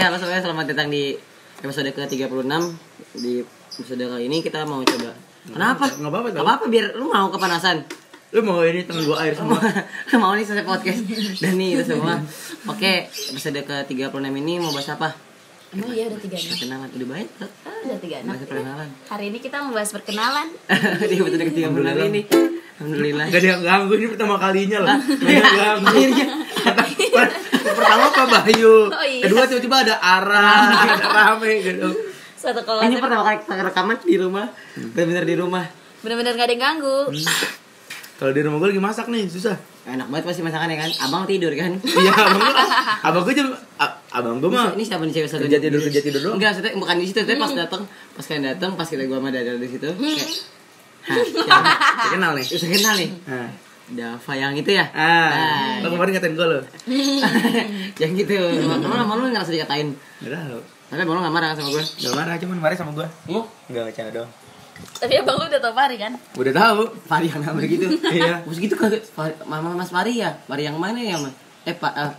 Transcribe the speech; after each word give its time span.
halo 0.00 0.16
semuanya 0.16 0.40
selamat 0.40 0.72
datang 0.72 0.88
di 0.88 1.12
episode 1.60 1.92
ke-36 1.92 2.48
Di 3.20 3.44
episode 3.44 4.00
kali 4.00 4.32
ini 4.32 4.40
kita 4.40 4.64
mau 4.64 4.80
coba 4.80 5.12
Kenapa? 5.44 5.92
Nggak 5.92 6.08
apa-apa, 6.08 6.28
Nggak 6.32 6.44
apa-apa 6.48 6.64
biar 6.72 6.86
lu 6.96 7.12
mau 7.12 7.28
kepanasan 7.28 7.84
Lu 8.32 8.40
mau 8.40 8.64
ini 8.64 8.88
temen 8.88 9.04
gua 9.04 9.26
air 9.26 9.34
semua. 9.34 9.58
Mau 10.22 10.32
nih 10.38 10.46
selesai 10.46 10.62
podcast 10.64 11.02
Dan 11.44 11.52
nih 11.60 11.76
itu 11.76 11.84
semua 11.84 12.16
Oke 12.64 13.12
episode 13.12 13.60
ke-36 13.60 14.24
ini 14.24 14.56
mau 14.56 14.72
bahas 14.72 14.88
apa? 14.96 15.12
Emang 15.76 15.92
iya 15.92 16.08
udah 16.08 16.16
tiga 16.16 16.36
anak? 16.40 16.48
Perkenalan 16.56 16.88
udah 16.96 17.08
baik 17.12 17.28
tuh 17.36 17.50
Ah, 17.68 17.78
udah 17.84 17.98
tiga 18.00 18.16
anak. 18.22 18.28
Bahas 18.32 18.42
perkenalan 18.48 18.88
Hari 19.04 19.24
ini 19.28 19.38
kita 19.42 19.56
membahas 19.60 19.90
perkenalan. 19.92 20.46
Di 21.10 21.14
episode 21.20 21.44
ke-36 21.44 21.90
ini 22.08 22.20
Alhamdulillah 22.80 23.26
Gak 23.28 23.40
ada 23.44 23.48
yang 23.52 23.62
ganggu 23.68 23.92
ini 24.00 24.06
pertama 24.08 24.34
kalinya 24.40 24.78
loh. 24.80 24.88
Gak 24.96 25.28
ada 25.28 25.32
yang 25.36 25.56
ganggu. 25.60 25.86
Akhirnya 25.90 26.26
Pertama 27.80 28.04
Pak 28.12 28.26
Bayu. 28.44 28.76
Oh, 29.00 29.06
iya. 29.06 29.24
Kedua 29.24 29.42
tiba-tiba 29.48 29.76
ada 29.80 29.94
Ara, 29.96 30.50
ada 30.84 31.06
rame 31.08 31.52
gitu. 31.64 31.88
Satu 32.36 32.60
kelas. 32.64 32.84
Ini 32.84 33.00
pertama 33.00 33.22
kali 33.24 33.36
kita 33.44 33.52
rekaman 33.60 33.96
di 34.00 34.16
rumah 34.16 34.46
Bener-bener 34.96 35.24
di 35.28 35.36
rumah 35.36 35.64
Bener-bener 36.00 36.32
gak 36.32 36.48
ada 36.48 36.54
yang 36.56 36.62
ganggu. 36.64 37.12
Kalau 38.16 38.32
di 38.32 38.40
rumah 38.40 38.56
gua 38.60 38.68
lagi 38.72 38.80
masak 38.80 39.08
nih, 39.12 39.28
susah. 39.28 39.56
Enak 39.84 40.08
banget 40.12 40.24
pasti 40.28 40.40
masakannya 40.44 40.76
kan 40.76 40.90
Abang 41.08 41.24
tidur 41.24 41.52
kan 41.56 41.76
Iya, 41.80 42.12
abang 42.12 42.40
gua, 42.40 42.64
abang 43.04 43.22
gua 43.24 43.34
jam, 43.36 43.48
abang 44.12 44.36
gua 44.40 44.50
mah 44.52 44.66
Ini 44.76 44.84
siapa 44.84 45.04
nih 45.08 45.12
cewek 45.20 45.28
satu 45.28 45.44
kerja 45.48 45.60
tidur 45.60 45.80
kerja 45.84 46.00
tidur 46.04 46.20
doang. 46.24 46.36
Enggak, 46.36 46.56
maksudnya 46.56 46.72
bukan 46.76 46.96
di 47.00 47.06
situ, 47.08 47.20
tapi 47.24 47.36
pas 47.40 47.52
datang, 47.52 47.82
pas 47.88 48.24
kalian 48.24 48.44
datang, 48.56 48.70
pas 48.76 48.88
kita 48.88 49.04
gua 49.08 49.18
sama 49.20 49.28
Dada 49.32 49.52
di 49.56 49.68
situ, 49.68 49.88
kayak 49.88 50.28
Hah? 51.00 52.12
Kenal 52.12 52.36
nih. 52.36 52.44
Kenal 52.44 52.94
nih. 53.00 53.08
Dava 53.90 54.32
yang 54.38 54.54
itu 54.54 54.70
ya? 54.70 54.86
Ah, 54.94 55.82
lo 55.82 55.90
kemarin 55.90 56.14
ngatain 56.14 56.34
gua 56.38 56.46
lo. 56.46 56.58
yang 58.02 58.12
gitu. 58.14 58.38
Emang 58.38 58.78
emang 58.86 59.18
lu 59.18 59.26
ngerasa 59.34 59.50
dikatain. 59.50 59.90
Gak 60.22 60.30
tahu. 60.30 60.58
Tapi 60.90 61.02
lu 61.02 61.18
gak 61.18 61.34
marah 61.34 61.50
sama 61.58 61.70
gue? 61.74 61.84
Gak 61.98 62.14
marah, 62.14 62.34
cuman 62.38 62.58
marah 62.58 62.76
sama 62.78 62.90
gua. 62.94 63.06
Lu? 63.26 63.42
Enggak 63.66 63.90
bercanda 63.90 64.10
doang. 64.14 64.30
Tapi 64.80 65.12
abang 65.18 65.36
lu 65.38 65.44
udah 65.50 65.60
tau 65.60 65.74
Fari 65.74 65.96
kan? 65.98 66.12
Udah 66.38 66.52
tahu. 66.54 66.80
Fari 67.04 67.26
yang 67.26 67.42
nabrak 67.42 67.66
gitu. 67.66 67.86
Iya. 68.16 68.46
Terus 68.46 68.58
gitu 68.62 68.74
Fari- 68.78 69.38
Mama 69.44 69.74
Mas 69.74 69.90
Fari 69.90 70.22
ya? 70.22 70.38
Fari 70.46 70.70
yang 70.70 70.78
mana 70.78 70.98
ya, 71.02 71.18
Mas? 71.18 71.34
Eh, 71.66 71.74
Pak 71.74 71.92
eh, 71.94 72.12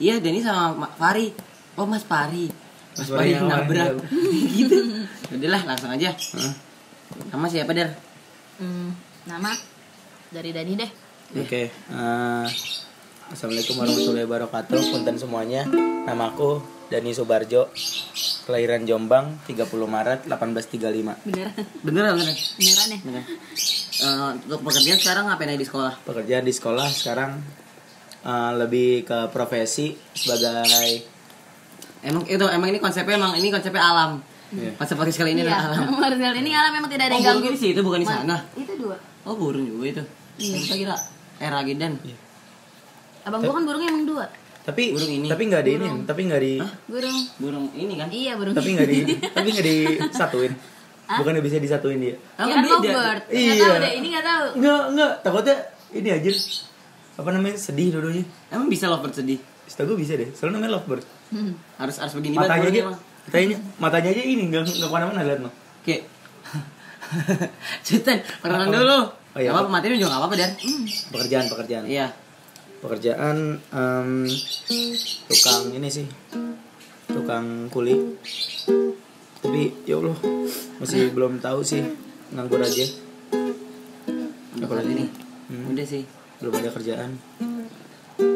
Iya, 0.00 0.20
Denny 0.20 0.40
sama 0.40 0.72
Ma- 0.74 0.94
Fari. 0.96 1.30
Oh, 1.76 1.84
Mas 1.84 2.02
Fari. 2.08 2.48
Mas, 2.96 3.04
Mas 3.04 3.08
Fari 3.12 3.36
yang 3.36 3.46
nabrak. 3.46 4.00
gitu. 4.58 4.76
Udahlah, 5.28 5.62
langsung 5.68 5.92
aja. 5.92 6.10
Hah? 6.10 6.52
Nama 7.32 7.46
siapa, 7.46 7.70
Der? 7.76 7.92
Hmm, 8.58 8.90
nama 9.24 9.52
dari 10.32 10.50
Dani 10.52 10.74
deh. 10.74 10.90
Oke, 11.28 11.68
eh, 11.68 12.46
Assalamualaikum 13.28 13.76
warahmatullahi 13.76 14.24
wabarakatuh 14.24 14.80
Punten 14.88 15.20
semuanya 15.20 15.68
Nama 16.08 16.24
aku 16.26 16.56
Dani 16.88 17.12
Subarjo 17.12 17.68
Kelahiran 18.48 18.88
Jombang 18.88 19.36
30 19.44 19.68
Maret 19.84 20.24
1835 20.24 21.28
Beneran. 21.28 21.52
Beneran, 21.84 22.12
beneran. 22.16 22.36
Beneran 22.56 22.88
ya? 22.88 22.98
Bener. 23.04 23.22
Eh, 23.98 24.28
untuk 24.40 24.60
pekerjaan 24.64 24.96
sekarang 24.96 25.24
ngapain 25.28 25.52
aja 25.52 25.60
di 25.60 25.68
sekolah? 25.68 25.92
Pekerjaan 26.00 26.44
di 26.48 26.54
sekolah 26.54 26.88
sekarang 26.88 27.30
eh, 28.22 28.52
Lebih 28.56 29.04
ke 29.04 29.18
profesi 29.28 29.92
Sebagai 30.16 31.04
Emang 32.00 32.24
itu 32.24 32.46
emang 32.48 32.68
ini 32.70 32.78
konsepnya 32.78 33.18
emang 33.18 33.34
ini 33.34 33.50
konsepnya 33.50 33.82
alam. 33.82 34.22
Iya. 34.48 34.70
Konsep 34.78 34.94
podcast 34.94 35.18
kali 35.18 35.34
ini 35.34 35.42
Iya. 35.42 35.50
adalah 35.50 35.82
alam. 35.82 35.92
Marcel 35.98 36.34
ini 36.38 36.50
alam 36.54 36.70
memang 36.70 36.86
tidak 36.86 37.10
ada 37.10 37.14
Oh, 37.14 37.18
yang 37.18 37.36
burung 37.36 37.50
ganggu. 37.50 37.58
sih 37.58 37.68
itu 37.74 37.80
bukan 37.82 38.00
di 38.00 38.06
sana. 38.06 38.36
Itu 38.54 38.72
dua. 38.78 38.96
Oh, 39.26 39.34
burung 39.34 39.66
juga 39.66 39.84
itu. 39.84 40.02
Iya. 40.38 40.56
Kita 40.62 40.94
kira 41.38 41.40
eh 41.40 41.48
Ragidan. 41.48 41.92
Abang 43.24 43.40
gua 43.40 43.54
kan 43.54 43.64
burungnya 43.64 43.88
emang 43.88 44.06
dua. 44.06 44.26
Tapi 44.64 44.92
Burung 44.92 45.12
ini. 45.14 45.26
Tapi 45.26 45.42
nggak 45.48 45.62
di 45.62 45.70
ini 45.72 45.88
Tapi 46.04 46.20
nggak 46.28 46.42
di 46.42 46.54
Burung. 46.84 47.18
Burung 47.40 47.66
ini 47.72 47.94
kan. 47.96 48.08
Iya 48.10 48.36
burung. 48.36 48.52
Tapi 48.52 48.68
nggak 48.70 48.84
di 48.86 48.98
Tapi 49.36 49.48
nggak 49.48 49.64
disatuin 49.64 50.52
Bukan 51.08 51.40
bisa 51.40 51.56
disatuin 51.56 51.98
dia 51.98 52.14
Ah, 52.36 52.44
Ya 52.44 52.52
kan 52.52 52.68
kan 52.68 52.80
beda. 52.84 52.92
Nggak 52.92 53.16
Iya. 53.32 53.54
tahu 53.56 53.76
deh, 53.80 53.92
ini 53.96 54.06
nggak 54.12 54.26
tahu. 54.26 54.44
Enggak, 54.60 54.82
enggak 54.92 55.12
Takutnya 55.24 55.56
ini 55.90 56.08
aja 56.12 56.30
Apa 57.16 57.28
namanya 57.32 57.56
Sedih 57.56 57.88
dua-duanya 57.90 58.24
Emang 58.50 58.68
bisa 58.68 58.84
lovebird 58.86 59.16
sedih. 59.16 59.40
Setahu 59.64 59.96
gue 59.96 60.04
bisa 60.04 60.20
deh 60.20 60.28
Soalnya 60.32 60.60
namanya 60.60 60.76
lovebird 60.76 61.04
Hmm. 61.28 61.52
Harus 61.76 61.96
harus 61.96 62.12
begini 62.12 62.36
matanya 62.36 62.68
aja 62.68 62.82
matanya 63.28 63.56
matanya 63.76 64.08
aja 64.10 64.22
ini 64.22 64.48
nggak 64.48 64.64
nggak 64.64 64.80
ke 64.80 64.88
mana-mana 64.90 65.20
lihat 65.20 65.40
no 65.40 65.52
Oke. 65.80 65.96
Cetan, 67.84 68.20
perkenalan 68.40 68.68
Apa? 68.68 68.76
dulu. 68.80 68.98
Oh, 69.38 69.40
iya, 69.40 69.54
apa 69.54 69.70
materi 69.70 69.94
juga 69.94 70.10
enggak 70.10 70.20
apa-apa, 70.20 70.36
Dan. 70.36 70.50
pekerjaan 71.08 71.46
pekerjaan 71.46 71.84
Iya. 71.86 72.06
pekerjaan 72.78 73.36
em, 73.70 74.10
tukang 75.26 75.62
ini 75.72 75.86
sih 75.88 76.06
tukang 77.06 77.46
kuli 77.68 78.18
tapi 79.36 79.74
ya 79.82 79.94
allah 79.96 80.14
masih 80.76 81.10
belum 81.10 81.38
tahu 81.38 81.58
sih 81.60 81.82
nganggur 82.30 82.58
aja 82.60 82.86
Untuk 84.52 84.68
kali 84.68 84.90
ini. 84.92 85.06
Hmm. 85.48 85.70
Udah 85.70 85.82
sih. 85.84 86.02
belum 86.38 86.54
ada 86.56 86.70
kerjaan 86.70 87.10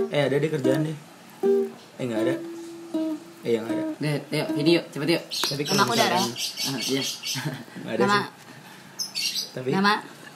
eh 0.09 0.23
ada 0.23 0.35
deh 0.37 0.51
kerjaan 0.53 0.81
deh 0.85 0.97
eh 1.99 2.05
nggak 2.05 2.21
ada 2.21 2.35
eh 3.43 3.53
yang 3.53 3.65
ada 3.65 3.83
Deh, 3.97 4.19
yuk, 4.29 4.49
video 4.53 4.81
cepet 4.87 5.09
yuk. 5.13 5.23
tapi 5.25 5.63
Nama 5.65 5.83
aku 5.83 5.95
Dara. 5.95 6.19
Ah, 6.19 6.27
iya. 6.81 7.03
nggak 7.81 7.93
ada 7.93 8.01
Nama 8.01 8.19
sih 8.19 9.51
tapi 9.53 9.71
nama 9.71 9.93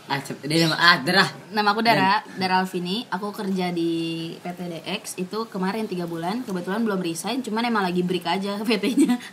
ah. 0.08 0.18
Dia 0.40 0.58
nama 0.64 0.76
ah, 0.76 0.96
derah. 0.98 1.28
Nama 1.48 1.68
aku 1.68 1.80
Dara, 1.80 2.12
Dara 2.32 2.54
Alvini. 2.58 3.06
Aku 3.08 3.30
kerja 3.30 3.70
di 3.70 3.90
PTDX 4.38 5.16
itu 5.16 5.38
kemarin 5.46 5.84
tiga 5.84 6.04
bulan. 6.04 6.42
Kebetulan 6.42 6.80
belum 6.80 6.98
resign, 6.98 7.40
cuman 7.40 7.62
emang 7.64 7.82
lagi 7.82 8.00
break 8.00 8.22
aja 8.24 8.58
PT-nya. 8.62 9.14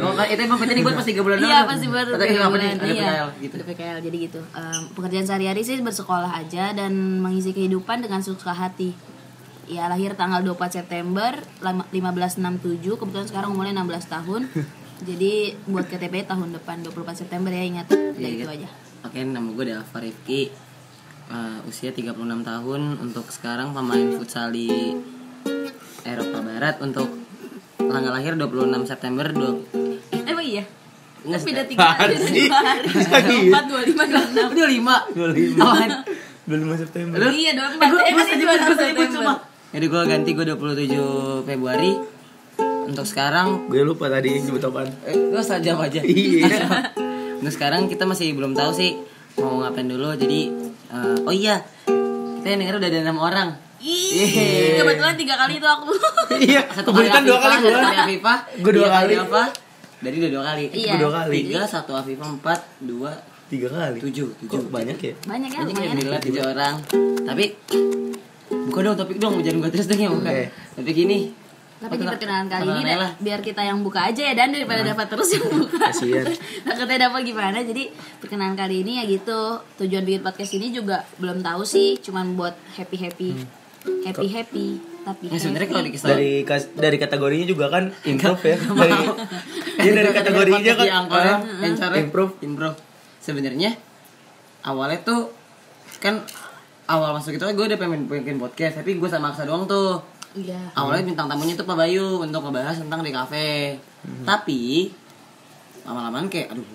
Oh, 0.00 0.16
itu 0.22 0.40
emang 0.40 0.58
PT 0.58 0.70
dibuat 0.74 0.94
pas 0.94 1.04
3 1.04 1.20
bulan 1.20 1.36
Iya 1.38 1.58
pasti 1.64 1.86
baru 1.86 2.16
tiga 2.16 2.48
bulan. 2.48 2.66
Ada 2.72 2.84
Iya. 2.84 3.08
PKL 3.08 3.28
gitu. 3.40 3.54
Ada 3.54 3.64
PKL 3.66 3.98
jadi 4.00 4.16
gitu. 4.20 4.40
Em, 4.50 4.82
pekerjaan 4.90 5.24
sehari-hari 5.24 5.60
sih 5.60 5.78
bersekolah 5.78 6.32
aja 6.34 6.72
dan 6.72 6.92
mengisi 7.18 7.50
kehidupan 7.50 8.00
dengan 8.00 8.20
suka 8.20 8.50
hati. 8.50 8.92
Ya 9.64 9.86
lahir 9.86 10.12
tanggal 10.12 10.42
24 10.42 10.72
September 10.74 11.30
lama- 11.60 11.86
1567 11.90 12.96
kebetulan 12.96 13.26
sekarang 13.26 13.48
umurnya 13.50 13.76
16 13.76 14.08
tahun. 14.08 14.42
Jadi 15.08 15.32
buat 15.64 15.86
KTP 15.86 16.26
tahun 16.26 16.52
depan 16.52 16.82
24 16.82 17.16
September 17.16 17.48
ya 17.48 17.62
ingat. 17.62 17.86
Udah 17.88 18.18
Iya, 18.18 18.28
itu 18.34 18.44
iya. 18.44 18.56
aja. 18.56 18.68
Oke, 19.00 19.20
nama 19.22 19.48
gue 19.48 19.64
Dava 19.66 19.98
Rifki 19.98 20.42
Eh, 21.30 21.58
Usia 21.64 21.94
36 21.94 22.10
tahun 22.42 22.80
Untuk 22.98 23.30
sekarang 23.30 23.70
pemain 23.70 24.10
futsal 24.12 24.50
di 24.50 24.66
Eropa 26.02 26.42
Barat 26.42 26.82
Untuk 26.82 27.06
tanggal 27.78 28.10
lahir 28.10 28.34
26 28.34 28.50
September 28.84 29.30
2 29.30 30.26
Emang 30.26 30.42
iya? 30.42 30.64
Enggak 31.20 31.40
Beda 31.44 31.62
sih 31.62 31.68
tiga 31.68 31.88
hari. 31.92 32.16
sih? 32.16 32.48
dua 32.48 32.58
hari. 32.58 32.88
Iya. 32.88 33.44
Empat, 33.46 33.64
dua, 33.68 33.80
lima, 33.84 34.04
dua, 34.06 34.22
enam. 34.24 34.48
25 34.50 35.14
25 35.14 35.60
Apaan? 35.60 35.90
25 36.48 36.82
September 36.82 37.16
Lu? 37.20 37.28
Iya, 37.30 37.50
dua 37.52 37.66
Eh, 37.66 37.74
empat. 37.76 37.88
gue 37.88 38.00
Eh, 38.00 38.12
dua 38.40 38.54
September. 38.56 39.04
cuma 39.06 39.32
Jadi 39.70 39.86
gue 39.86 40.02
ganti 40.02 40.30
gue 40.32 40.44
27 40.44 41.46
Februari 41.46 41.92
Untuk 42.90 43.06
sekarang 43.06 43.70
gue 43.70 43.82
lupa 43.84 44.10
tadi 44.10 44.34
nyebut 44.34 44.64
apaan 44.64 44.90
eh, 45.04 45.14
Gue 45.14 45.42
jawab 45.44 45.86
aja 45.86 46.00
Iya. 46.02 46.58
Untuk 47.40 47.52
sekarang 47.52 47.88
kita 47.88 48.04
masih 48.04 48.36
belum 48.36 48.52
tahu 48.52 48.70
sih 48.70 49.00
Mau 49.36 49.58
ngapain 49.58 49.88
dulu. 49.88 50.12
Jadi 50.14 50.52
eh, 50.86 51.16
Oh 51.24 51.32
iya 51.32 51.64
Kita 52.40 52.46
yang 52.46 52.60
denger 52.60 52.76
udah 52.78 52.88
ada 52.88 53.00
6 53.06 53.16
orang. 53.16 53.48
Ih, 53.80 54.76
kebetulan 54.76 55.16
tiga 55.16 55.40
kali 55.40 55.56
itu 55.56 55.64
aku. 55.64 55.88
iya 56.36 56.60
Satu 56.76 56.92
kebetulan 56.92 57.24
dua 57.24 57.40
kali 57.40 57.56
gue 57.58 57.72
Satu 57.72 57.80
kali 57.80 57.96
Afifah 57.96 58.38
Gue 58.60 58.72
dua 58.76 58.86
tiga 58.86 58.96
kali. 59.00 59.12
apa? 59.16 59.42
Dari 60.00 60.16
udah 60.16 60.30
dua 60.30 60.42
kali. 60.44 60.64
Iya. 60.68 60.92
Gue 60.92 61.00
dua 61.00 61.12
kali. 61.12 61.36
Tiga, 61.44 61.60
satu 61.64 61.92
Afifah, 61.92 62.28
empat, 62.30 62.60
dua, 62.80 63.10
tiga 63.48 63.68
kali? 63.68 63.98
tujuh 64.00 64.28
Tujuh. 64.36 64.48
Kok 64.48 64.72
banyak 64.72 64.96
ya? 64.96 65.12
Banyak 65.24 65.48
ya, 65.48 65.58
Banyak 65.60 65.76
ya, 65.76 65.84
alhamdulillah 65.84 66.20
tujuh 66.20 66.42
orang. 66.44 66.74
Tapi 67.24 67.44
Buka 68.50 68.78
dong 68.82 68.96
topik 68.96 69.16
dong, 69.16 69.34
jangan 69.40 69.58
gue 69.60 69.70
terus 69.72 69.86
dong 69.88 69.98
ya 69.98 70.08
buka. 70.08 70.28
Oke. 70.28 70.44
Topik 70.76 70.96
ini 71.00 71.18
Tapi 71.80 71.96
di 71.96 72.04
Perkenal- 72.04 72.12
perkenalan 72.12 72.46
kali 72.46 72.68
ini 72.78 72.92
lah. 72.92 73.10
biar 73.16 73.40
kita 73.40 73.62
yang 73.62 73.80
buka 73.80 74.04
aja 74.04 74.20
ya 74.20 74.34
dan 74.36 74.52
daripada 74.52 74.84
dapat 74.84 75.08
terus 75.08 75.32
yang 75.32 75.48
buka. 75.48 75.80
Kasian. 75.80 76.28
Takutnya 76.68 77.08
dapat 77.08 77.20
gimana. 77.24 77.58
Jadi 77.58 77.88
perkenalan 78.20 78.52
kali 78.52 78.84
ini 78.84 79.00
ya 79.00 79.04
gitu. 79.08 79.40
Tujuan 79.78 80.04
bikin 80.04 80.20
podcast 80.20 80.52
ini 80.52 80.70
juga 80.70 81.08
belum 81.16 81.40
tahu 81.40 81.64
sih, 81.64 81.96
cuman 81.98 82.36
buat 82.36 82.52
happy 82.76 82.96
happy, 83.00 83.28
happy 84.04 84.26
happy. 84.28 84.66
Tapi 85.00 85.24
Ya 85.26 85.40
sebenernya 85.40 85.68
kalau 85.72 85.82
dikasih 85.82 86.06
dari 86.06 86.30
dari 86.76 86.96
kategorinya 87.00 87.46
juga 87.48 87.72
kan 87.72 87.88
improve 88.04 88.42
ya. 88.44 88.56
Dari 89.80 89.88
ya 89.88 89.92
dari 89.96 90.10
kategorinya 90.12 90.72
kan 90.76 90.86
angkor 91.00 91.24
ah, 91.24 91.40
improve 91.40 91.96
improve. 91.96 92.32
Improve. 92.44 92.76
Sebenarnya 93.18 93.72
awalnya 94.60 95.00
tuh 95.00 95.32
kan 95.96 96.20
awal 96.84 97.16
masuk 97.16 97.32
itu 97.32 97.44
gue 97.46 97.64
udah 97.64 97.78
pengen 97.78 98.04
bikin 98.04 98.36
podcast 98.36 98.76
tapi 98.76 99.00
gue 99.00 99.08
sama 99.08 99.32
Aksa 99.32 99.48
doang 99.48 99.64
tuh 99.64 100.04
Iya. 100.32 100.60
awalnya 100.72 101.04
bintang 101.04 101.26
tamunya 101.26 101.54
tuh 101.54 101.64
Pak 101.64 101.74
Bayu 101.74 102.18
untuk 102.18 102.40
ngebahas 102.40 102.78
tentang 102.78 103.00
di 103.00 103.10
kafe 103.10 103.76
tapi 104.22 104.94
lama-lamaan 105.82 106.26
kayak 106.26 106.54
aduh 106.54 106.66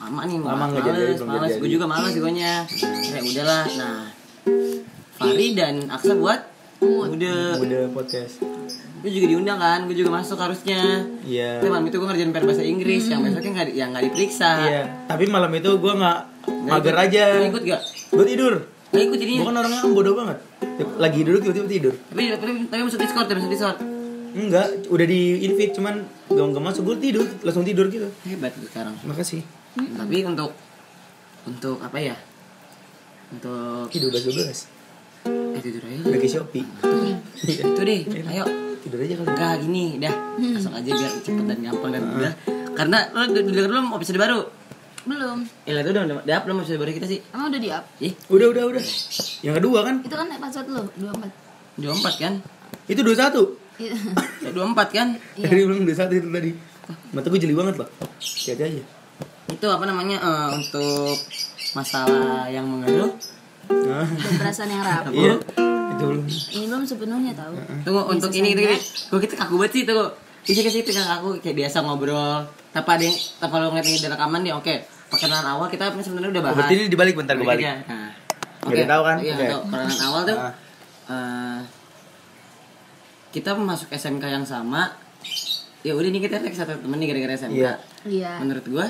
lama 0.00 0.20
nih 0.24 0.36
Lama 0.36 0.48
males, 0.56 0.70
nggak 0.72 0.84
jadi, 0.86 1.02
males, 1.22 1.52
gue 1.54 1.70
juga 1.70 1.84
males 1.84 2.12
gue 2.12 2.32
kayak 2.32 3.20
udahlah. 3.22 3.64
Nah 3.76 4.00
Fari 5.12 5.52
dan 5.52 5.74
Aksa 5.86 6.16
buat 6.16 6.40
udah 6.80 7.60
udah 7.60 7.82
podcast. 7.92 8.40
Gue 9.00 9.10
juga 9.10 9.26
diundang 9.28 9.56
kan 9.56 9.84
gue 9.84 9.92
juga 9.92 10.10
masuk 10.10 10.36
harusnya. 10.36 11.04
Iya. 11.22 11.60
tapi 11.60 11.68
malam 11.68 11.84
itu 11.84 11.96
gue 11.96 12.08
ngerjain 12.08 12.32
PR 12.32 12.44
bahasa 12.44 12.64
Inggris 12.64 13.04
yang 13.06 13.20
besoknya 13.20 13.50
nggak 13.54 13.66
di- 13.68 13.76
yang 13.76 13.88
nggak 13.92 14.04
diperiksa. 14.08 14.50
Iya. 14.62 14.82
Tapi 15.06 15.24
malam 15.26 15.52
itu 15.52 15.70
gue 15.70 15.92
nggak 15.94 16.18
Nggak 16.40 16.72
mager 16.74 16.90
ikut. 16.90 17.04
aja. 17.06 17.24
Nggak 17.30 17.50
ikut 17.52 17.62
gak 17.66 17.82
Gue 18.10 18.24
tidur. 18.24 18.54
nggak 18.90 19.04
ikut 19.04 19.18
jadinya. 19.20 19.38
Gue 19.38 19.46
kan 19.46 19.56
orangnya 19.60 19.78
kan 19.78 19.92
bodoh 19.92 20.14
banget. 20.16 20.38
Lagi 20.96 21.20
duduk 21.22 21.40
tiba-tiba 21.42 21.66
tidur. 21.66 21.94
tapi 22.06 22.22
tapi 22.30 22.52
tapi 22.66 22.80
masuk 22.82 23.00
discord 23.00 23.24
tapi 23.24 23.38
masuk 23.40 23.52
discord 23.52 23.78
Enggak, 24.30 24.86
udah 24.86 25.06
di 25.06 25.42
invite 25.42 25.74
cuman 25.74 26.00
gak 26.28 26.44
nggak 26.46 26.62
masuk 26.62 26.82
gue 26.86 26.96
tidur, 27.02 27.26
langsung 27.42 27.66
tidur 27.66 27.90
gitu. 27.90 28.06
hebat 28.24 28.54
sekarang 28.54 28.94
Makasih. 29.02 29.42
tapi 29.74 30.22
untuk 30.22 30.54
untuk 31.42 31.80
apa 31.80 31.98
ya 31.98 32.14
untuk 33.28 33.88
Tidur 33.88 34.10
12 34.10 34.30
12. 34.30 35.26
eh 35.50 35.60
tidur 35.60 35.82
aja 35.82 35.98
Udah 36.04 36.18
ke 36.18 36.28
Shopee. 36.28 36.62
Iya. 36.62 37.16
itu 37.64 37.80
deh 37.80 38.00
ayo 38.30 38.44
Tidur 38.80 38.98
aja 38.98 39.14
kali. 39.14 39.26
enggak 39.26 39.52
gini 39.60 39.84
dah 39.98 40.14
langsung 40.38 40.72
aja 40.72 40.90
biar 40.90 41.12
cepet 41.18 41.44
dan 41.44 41.58
gampang 41.60 41.90
dan 41.90 42.02
udah 42.06 42.32
karena 42.70 42.98
lo 43.10 43.20
denger 43.26 43.66
belum 43.66 43.86
episode 43.92 44.16
baru 44.16 44.38
belum 45.10 45.38
Eh, 45.64 45.74
itu 45.74 45.90
udah 45.90 46.02
udah 46.20 46.32
up 46.32 46.42
belum 46.44 46.56
episode 46.60 46.78
baru 46.78 46.92
kita 46.92 47.06
sih 47.06 47.18
emang 47.28 47.50
udah 47.50 47.60
di 47.60 47.68
up 47.68 47.84
ih 47.98 48.12
Udah 48.28 48.46
udah 48.48 48.64
udah. 48.68 48.84
Yang 49.40 49.54
kedua 49.58 49.78
kan? 49.82 49.94
itu 50.00 50.14
kan 50.14 50.28
episode 50.30 50.68
lo 50.68 50.82
dua 50.94 51.10
empat 51.12 51.30
dua 51.74 51.92
empat 51.92 52.14
kan 52.16 52.32
Itu 52.86 53.00
21. 53.00 53.12
Iya. 53.76 53.94
Eh, 54.44 54.52
dua 54.52 54.64
empat 54.66 54.88
kan 54.90 55.08
Tadi 55.34 55.60
bilang 55.60 55.82
21 55.82 55.90
itu 56.12 56.28
tadi. 56.28 56.50
Mata 57.10 57.26
gue 57.26 57.38
jeli 57.38 57.54
banget 57.54 57.74
loh. 57.76 57.88
Hati 58.18 58.52
aja. 58.56 58.82
itu 59.48 59.66
apa 59.66 59.82
namanya 59.82 60.16
eh, 60.16 60.48
untuk 60.54 61.18
masalah 61.72 62.46
yang 62.46 62.64
mengeluh 62.64 63.14
Nah, 63.70 64.02
dan 64.02 64.34
perasaan 64.36 64.66
yang 64.66 64.82
rapuh 64.82 65.12
iya. 65.12 65.34
Itu 65.92 66.02
belum. 66.04 66.22
ini 66.26 66.64
belum 66.66 66.82
sepenuhnya 66.84 67.32
tahu 67.32 67.54
tunggu 67.80 68.02
Bisa 68.02 68.10
untuk 68.12 68.30
ini 68.32 68.50
gini 68.52 68.74
gue 68.78 69.18
kita 69.20 69.34
kaku 69.36 69.54
banget 69.56 69.72
sih 69.72 69.82
tuh 69.84 70.10
bisa 70.40 70.60
kasih 70.60 70.82
kita 70.82 70.98
kaku 71.00 71.38
kayak 71.38 71.54
biasa 71.56 71.76
ngobrol 71.80 72.42
tanpa 72.70 72.98
ada 72.98 73.04
yang 73.04 73.14
tanpa 73.38 73.56
lo 73.56 73.70
ngeliat 73.70 73.86
ada 73.86 74.08
rekaman 74.10 74.40
nih 74.42 74.52
oke 74.52 74.74
perkenalan 75.10 75.46
awal 75.48 75.66
kita 75.66 75.90
sebenarnya 75.96 76.30
udah 76.30 76.40
Oh, 76.40 76.46
bahas 76.46 76.56
berarti 76.56 76.74
ini 76.74 76.84
dibalik 76.86 77.14
bentar 77.14 77.34
gue 77.34 77.44
balik. 77.44 77.60
Iya. 77.60 77.74
Nah, 77.84 78.10
Nggak 78.60 78.76
ada 78.76 78.88
tahu 78.88 79.02
kan? 79.02 79.16
Iya, 79.18 79.32
Oke. 79.32 79.42
untuk 79.42 79.62
perkenalan 79.66 80.00
awal 80.04 80.20
tuh 80.22 80.38
eh, 81.08 81.58
kita 83.30 83.50
masuk 83.54 83.88
SMK 83.90 84.24
yang 84.26 84.44
sama. 84.44 84.90
Ya 85.80 85.92
udah 85.92 86.06
nih 86.06 86.20
kita 86.20 86.36
tek 86.38 86.52
satu 86.52 86.76
temen 86.76 86.96
nih 86.96 87.08
gara-gara 87.08 87.34
SMK. 87.36 87.56
Iya. 87.56 87.72
iya 88.04 88.32
Menurut 88.38 88.64
gua 88.66 88.86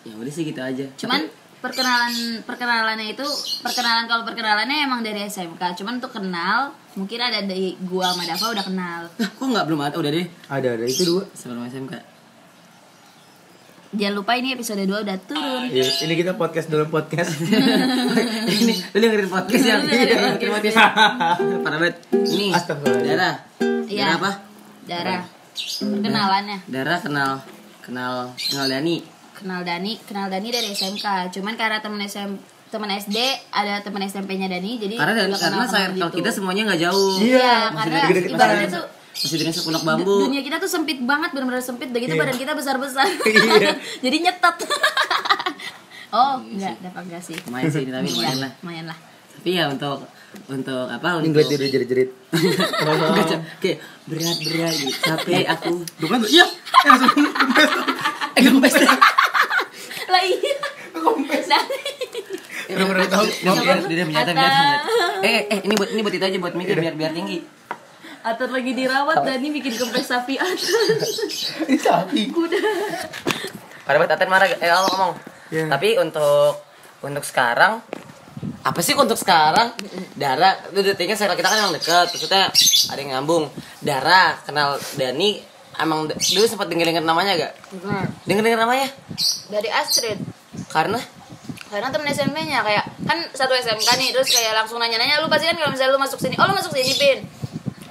ya 0.00 0.14
udah 0.14 0.30
sih 0.30 0.40
gitu 0.42 0.56
aja. 0.56 0.86
cuman 0.96 1.26
perkenalan 1.58 2.14
perkenalannya 2.40 3.12
itu 3.12 3.26
perkenalan 3.60 4.06
kalau 4.06 4.22
perkenalannya 4.22 4.86
emang 4.86 5.02
dari 5.02 5.26
SMK 5.26 5.58
cuman 5.74 5.98
untuk 5.98 6.14
kenal 6.14 6.70
mungkin 6.94 7.18
ada 7.18 7.42
dari 7.42 7.74
gua 7.82 8.14
sama 8.14 8.24
Dava 8.24 8.46
udah 8.48 8.64
kenal 8.64 9.00
kok 9.10 9.42
nggak 9.42 9.66
belum 9.66 9.80
ada? 9.82 9.94
Udah 9.98 10.08
deh 10.08 10.26
Ada 10.48 10.68
ada 10.72 10.84
itu 10.86 11.02
dua. 11.04 11.22
sebelum 11.34 11.66
SMK. 11.66 11.92
Jangan 13.90 14.14
lupa 14.14 14.32
ini 14.34 14.52
episode 14.52 14.80
2 14.80 14.90
udah 15.00 15.18
turun 15.22 15.64
Iya, 15.66 15.84
ini 16.02 16.14
kita 16.14 16.32
podcast 16.32 16.66
dalam 16.66 16.86
podcast. 16.86 17.32
ini 18.54 18.74
lu 18.86 18.98
dengerin 18.98 19.28
podcast 19.28 19.64
yang 19.64 19.80
dengerin 19.82 20.52
podcast. 20.52 20.76
Parah 21.58 21.78
banget. 21.78 21.96
Ini 22.12 22.46
Astagfirullahaladzim. 22.50 23.08
Darah. 23.10 23.34
Iya. 23.84 24.04
Darah 24.04 24.16
apa? 24.16 24.32
darah 24.84 25.20
perkenalannya 25.80 26.58
Darah 26.64 26.98
kenal 26.98 27.30
kenal 27.80 28.12
kenal 28.32 28.64
Dani. 28.66 29.04
kenal 29.34 29.60
Dani 29.60 30.00
kenal 30.00 30.26
Dani 30.26 30.48
dari 30.48 30.68
SMK 30.70 31.28
cuman 31.30 31.54
karena 31.54 31.78
temen 31.78 32.00
SM 32.00 32.30
temen 32.68 32.88
SD 32.90 33.16
ada 33.48 33.80
temen 33.80 34.00
SMP-nya 34.02 34.48
Dani 34.48 34.76
jadi 34.76 34.96
Karena 34.96 35.28
karena 35.30 35.64
saya 35.64 35.88
gitu. 35.90 36.08
kita 36.14 36.30
semuanya 36.30 36.68
nggak 36.68 36.80
jauh. 36.82 37.16
iya 37.18 37.68
Masih 37.70 37.90
karena 37.92 38.28
ibaratnya 38.28 38.68
tuh 38.70 38.84
Masih 39.18 39.36
dengan 39.36 39.50
sekundak 39.52 39.82
du- 39.82 39.88
bambu. 39.88 40.14
dunia 40.24 40.40
kita 40.40 40.56
tuh 40.56 40.68
sempit 40.68 40.98
banget 41.00 41.30
benar-benar 41.30 41.58
sempit 41.60 41.88
begitu 41.88 42.12
Iya. 42.12 42.20
badan 42.20 42.36
kita 42.36 42.52
besar-besar 42.52 43.06
Iya. 43.26 43.74
jadi 44.04 44.16
nyetot 44.20 44.56
oh 46.14 46.34
enggak 46.40 46.78
dapat 46.80 47.02
enggak 47.04 47.22
sih 47.22 47.36
Lumayan 47.42 47.68
sih 47.68 47.82
ini 47.82 47.90
tapi 47.90 48.08
lumayan 48.08 48.38
lah. 48.38 48.50
lumayan 48.58 48.86
lah 48.86 48.98
Tapi 49.34 49.50
ya 49.52 49.64
untuk 49.66 49.98
untuk 50.46 50.86
apa 50.86 51.08
untuk 51.18 51.30
gue 51.32 51.44
jerit-jerit. 51.48 52.10
Nggak, 52.28 53.24
Cak. 53.24 53.40
kayak 53.58 53.78
berat 54.04 54.36
berat 54.36 54.74
gitu. 54.74 54.92
capek 55.00 55.46
aku 55.48 55.72
kan 56.04 56.18
tuh, 56.20 56.28
iya. 56.28 56.44
Eh, 56.44 56.88
langsung 56.90 57.10
kempes. 58.36 58.74
eh 58.74 58.86
lah 60.06 60.22
iya 60.22 60.56
Kempes. 60.92 61.46
Bener-bener 62.68 63.06
tahu. 63.08 63.24
dia 63.88 64.04
menyata 64.04 64.30
eh 65.22 65.48
eh 65.48 65.58
ini 65.62 65.74
buat 65.74 65.88
ini 65.88 66.00
buat 66.02 66.12
itu 66.12 66.24
aja 66.24 66.38
buat 66.38 66.54
mikir 66.54 66.76
biar 66.76 66.94
biar 66.94 67.12
tinggi 67.12 67.38
Atur 68.20 68.50
lagi 68.50 68.72
dirawat 68.72 69.22
Dani 69.22 69.48
bikin 69.52 69.74
kempes 69.74 70.06
sapi 70.06 70.34
atur 70.36 70.80
Ini 71.68 71.78
sapi. 71.78 72.28
kuda 72.28 72.58
pada 73.82 73.96
buat 73.96 74.10
Aten 74.10 74.28
marah 74.28 74.44
eh 74.46 74.68
ngomong 74.68 74.92
ngomong. 74.92 75.12
Iya. 75.48 75.64
tapi 75.72 75.96
untuk 75.96 76.60
untuk 77.00 77.24
sekarang 77.24 77.80
apa 78.60 78.80
sih 78.84 78.92
untuk 78.92 79.16
sekarang? 79.16 79.72
Dara 80.12 80.52
itu 80.68 80.84
detiknya 80.84 81.16
saya 81.16 81.32
kita 81.32 81.48
kan 81.48 81.58
emang 81.58 81.72
deket 81.72 82.12
maksudnya 82.12 82.52
ada 82.90 82.98
yang 82.98 83.10
nyambung. 83.16 83.48
Dara 83.80 84.36
kenal 84.44 84.76
Dani 84.94 85.40
emang 85.78 86.04
dulu 86.10 86.44
sempat 86.44 86.68
denger 86.68 86.90
denger 86.92 87.02
namanya 87.02 87.32
gak? 87.38 87.52
Denger 88.28 88.42
denger 88.44 88.60
namanya? 88.60 88.88
Dari 89.48 89.70
Astrid. 89.72 90.18
Karena? 90.68 91.00
Karena 91.68 91.88
temen 91.88 92.08
SMP-nya 92.08 92.60
kayak 92.60 92.84
kan 93.04 93.18
satu 93.32 93.52
SMK 93.52 93.88
nih 93.96 94.08
terus 94.12 94.28
kayak 94.28 94.52
langsung 94.52 94.76
nanya-nanya 94.76 95.20
lu 95.20 95.28
pasti 95.28 95.48
kan 95.48 95.56
kalau 95.56 95.72
misalnya 95.72 95.92
lu 95.96 96.00
masuk 96.00 96.18
sini 96.20 96.36
oh 96.36 96.44
lu 96.44 96.56
masuk 96.56 96.72
sini 96.72 96.92
pin 96.96 97.18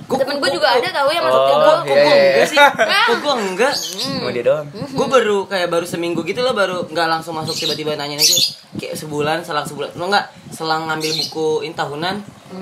Gua- 0.07 0.17
temen 0.17 0.35
gue 0.37 0.49
juga 0.49 0.67
ada 0.71 0.87
tahu 0.89 1.09
yang 1.09 1.19
masuk 1.21 1.35
Oh, 1.35 1.43
ke 1.43 1.51
kok 1.51 1.59
gue 1.59 1.67
gua 1.85 1.95
iya, 1.99 2.07
iya. 2.07 2.27
enggak 2.31 2.47
sih? 2.47 2.57
Kok 3.07 3.17
gua 3.19 3.33
enggak? 3.37 3.73
Cuma 4.15 4.29
dia 4.31 4.43
doang. 4.45 4.65
gue 4.71 5.07
baru 5.09 5.37
kayak 5.45 5.67
baru 5.67 5.85
seminggu 5.85 6.21
gitu 6.23 6.39
loh 6.39 6.53
baru 6.53 6.77
nggak 6.85 7.07
langsung 7.09 7.33
masuk 7.33 7.53
tiba-tiba 7.53 7.93
nanya 7.93 8.15
aja. 8.15 8.35
Kayak 8.73 8.95
sebulan 8.95 9.37
selang 9.41 9.63
sebulan. 9.63 9.89
Lo 9.93 10.07
nggak 10.07 10.25
selang 10.49 10.87
ngambil 10.87 11.11
buku 11.13 11.47
ini 11.61 11.73
tahunan 11.73 12.15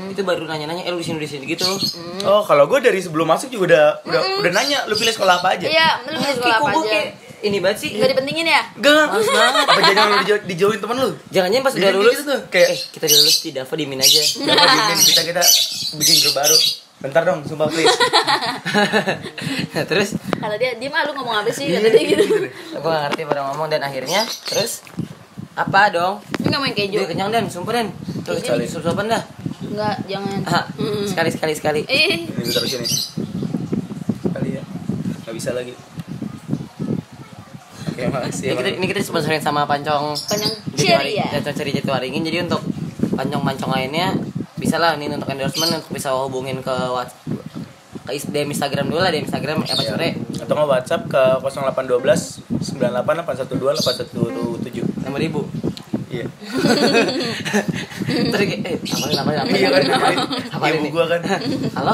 itu 0.09 0.21
baru 0.21 0.43
nanya-nanya 0.43 0.81
eh 0.81 0.89
lu 0.89 0.97
di 0.97 1.05
sini 1.05 1.17
di 1.17 1.27
sini 1.27 1.45
gitu. 1.45 1.69
Oh, 2.23 2.41
kalau 2.41 2.65
gue 2.65 2.79
dari 2.79 2.97
sebelum 2.97 3.25
masuk 3.27 3.47
juga 3.47 3.63
udah 3.67 3.85
udah, 4.03 4.21
udah 4.41 4.51
nanya 4.51 4.81
lu 4.85 4.93
pilih 4.95 5.13
sekolah 5.13 5.37
apa 5.39 5.53
aja. 5.53 5.65
iya 5.65 6.01
lu 6.03 6.17
pilih 6.17 6.35
sekolah 6.35 6.57
apa 6.57 6.69
aja? 6.71 6.81
kayak 6.83 7.07
ini 7.43 7.57
banget 7.61 7.77
sih? 7.79 7.89
Nggak 7.93 8.09
dipentingin 8.11 8.47
ya? 8.47 8.61
Gak, 8.75 9.05
Males 9.07 9.29
banget. 9.29 9.65
Apa 9.67 9.79
jangan 9.85 10.05
lu 10.07 10.17
dijau- 10.19 10.43
dijauhin 10.43 10.79
temen 10.81 10.97
lu? 10.97 11.09
jangan-jangan 11.29 11.61
pas 11.61 11.73
udah 11.77 11.91
lulus 11.93 12.13
gitu 12.15 12.23
tuh, 12.25 12.39
kayak- 12.49 12.69
eh 12.71 12.79
kita 12.89 13.03
udah 13.05 13.17
lulus 13.21 13.37
di 13.37 13.49
Dava 13.53 13.73
dimin 13.75 13.99
aja. 13.99 14.21
Dapat 14.41 14.65
bikin 14.65 14.97
kita 15.05 15.21
kita 15.23 15.41
bikin 15.95 16.15
grup 16.19 16.33
baru. 16.35 16.57
Bentar 16.95 17.21
dong, 17.21 17.43
sumpah 17.43 17.67
please. 17.67 17.91
Terus? 19.91 20.09
Kalau 20.39 20.55
dia 20.55 20.73
dia 20.75 20.89
mah 20.89 21.03
lu 21.03 21.11
ngomong 21.13 21.43
apa 21.43 21.51
sih? 21.51 21.67
Kata 21.67 21.87
dia 21.87 22.03
gitu. 22.07 22.23
gue 22.47 22.79
gak 22.81 23.01
ngerti 23.11 23.21
pada 23.25 23.41
ngomong 23.51 23.67
dan. 23.67 23.81
Akhirnya 23.83 24.23
terus? 24.47 24.81
Apa 25.53 25.91
dong? 25.91 26.23
Ini 26.39 26.47
nggak 26.47 26.61
main 26.61 26.73
keju? 26.73 26.97
Gue 27.03 27.09
kenyang 27.09 27.29
dan. 27.29 27.45
Sumpah 27.47 27.73
dan. 27.75 27.87
Terus 28.23 28.41
Ini. 28.41 28.65
sup 28.65 28.81
supan 28.81 29.05
dah. 29.05 29.21
Nggak 29.65 29.95
jangan. 30.07 30.37
Ah, 30.47 30.65
sekali 31.05 31.29
sekali 31.29 31.53
sekali. 31.53 31.81
Eh. 31.85 32.25
Ini 32.25 32.47
taruh 32.47 32.65
sini. 32.65 32.87
Kali 34.31 34.49
ya. 34.55 34.63
Gak 35.21 35.33
bisa 35.35 35.51
lagi. 35.51 35.73
Oke, 37.85 38.11
makasih. 38.11 38.51
ini 38.51 38.55
kita, 38.57 38.69
ini 38.75 38.85
kita 38.89 38.99
sponsorin 39.01 39.39
sama 39.39 39.63
Pancong 39.63 40.11
Pancong 40.19 40.51
Jatiwari- 40.75 41.15
Ceria. 41.15 41.25
Pancong 41.31 41.55
Ceria 41.55 41.73
Jatiwaringin 41.79 42.23
jadi 42.23 42.37
untuk 42.43 42.59
pancong-pancong 43.15 43.71
lainnya 43.71 44.11
bisa 44.55 44.75
lah 44.77 44.95
nih 44.95 45.07
untuk 45.09 45.27
endorsement 45.27 45.71
untuk 45.75 45.91
bisa 45.91 46.09
hubungin 46.13 46.59
ke 46.59 46.71
WhatsApp 46.71 47.27
ke 48.05 48.11
DM 48.29 48.49
Instagram 48.49 48.85
dulu 48.85 48.99
lah 48.99 49.09
DM 49.09 49.25
Instagram 49.25 49.57
apa 49.59 49.73
Iya. 49.75 49.89
sore 49.89 50.09
Atau 50.37 50.53
nggak 50.53 50.69
WhatsApp 50.69 51.03
ke 51.05 51.21
0812 51.41 52.61
98 52.61 53.01
812 53.49 53.81
817. 54.61 55.01
enam 55.01 55.15
ribu 55.15 55.41
Iya. 56.07 56.29
terus 58.31 58.45
eh 58.61 58.77
apalin 58.79 59.17
apalin 59.17 59.39
apalin 59.41 59.57
Iya 59.57 59.69
kan? 59.69 59.83
apalin 59.91 60.19
apalin 60.53 60.75
Ibu 60.79 60.87
gua 60.89 61.05
kan. 61.09 61.21
halo 61.75 61.93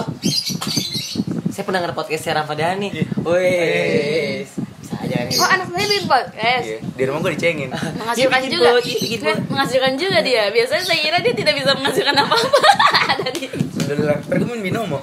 saya 1.49 1.63
pendengar 1.63 1.91
podcastnya 1.91 2.37
Ramadhani 2.37 2.87
Iya. 2.91 3.05
Kan 5.13 5.27
oh 5.33 5.49
anak 5.49 5.67
saya 5.69 5.85
bikin 5.85 6.05
podcast 6.05 6.65
Iya. 6.65 6.77
Di 6.91 7.03
rumah 7.03 7.19
gua 7.19 7.31
dicengin. 7.31 7.69
menghasilkan 7.69 8.41
juga 8.45 8.69
bot. 8.71 8.85
menghasilkan 9.47 9.91
juga 9.95 10.17
dia 10.21 10.43
biasanya 10.47 10.83
saya 10.83 10.99
kira 10.99 11.17
dia 11.19 11.33
tidak 11.33 11.53
bisa 11.55 11.71
menghasilkan 11.73 12.15
apa-apa 12.15 12.59
ada 13.13 13.29
di 13.29 13.45
ntar 13.91 14.17
gua 14.37 14.47
main 14.47 14.61
binomo. 14.61 14.97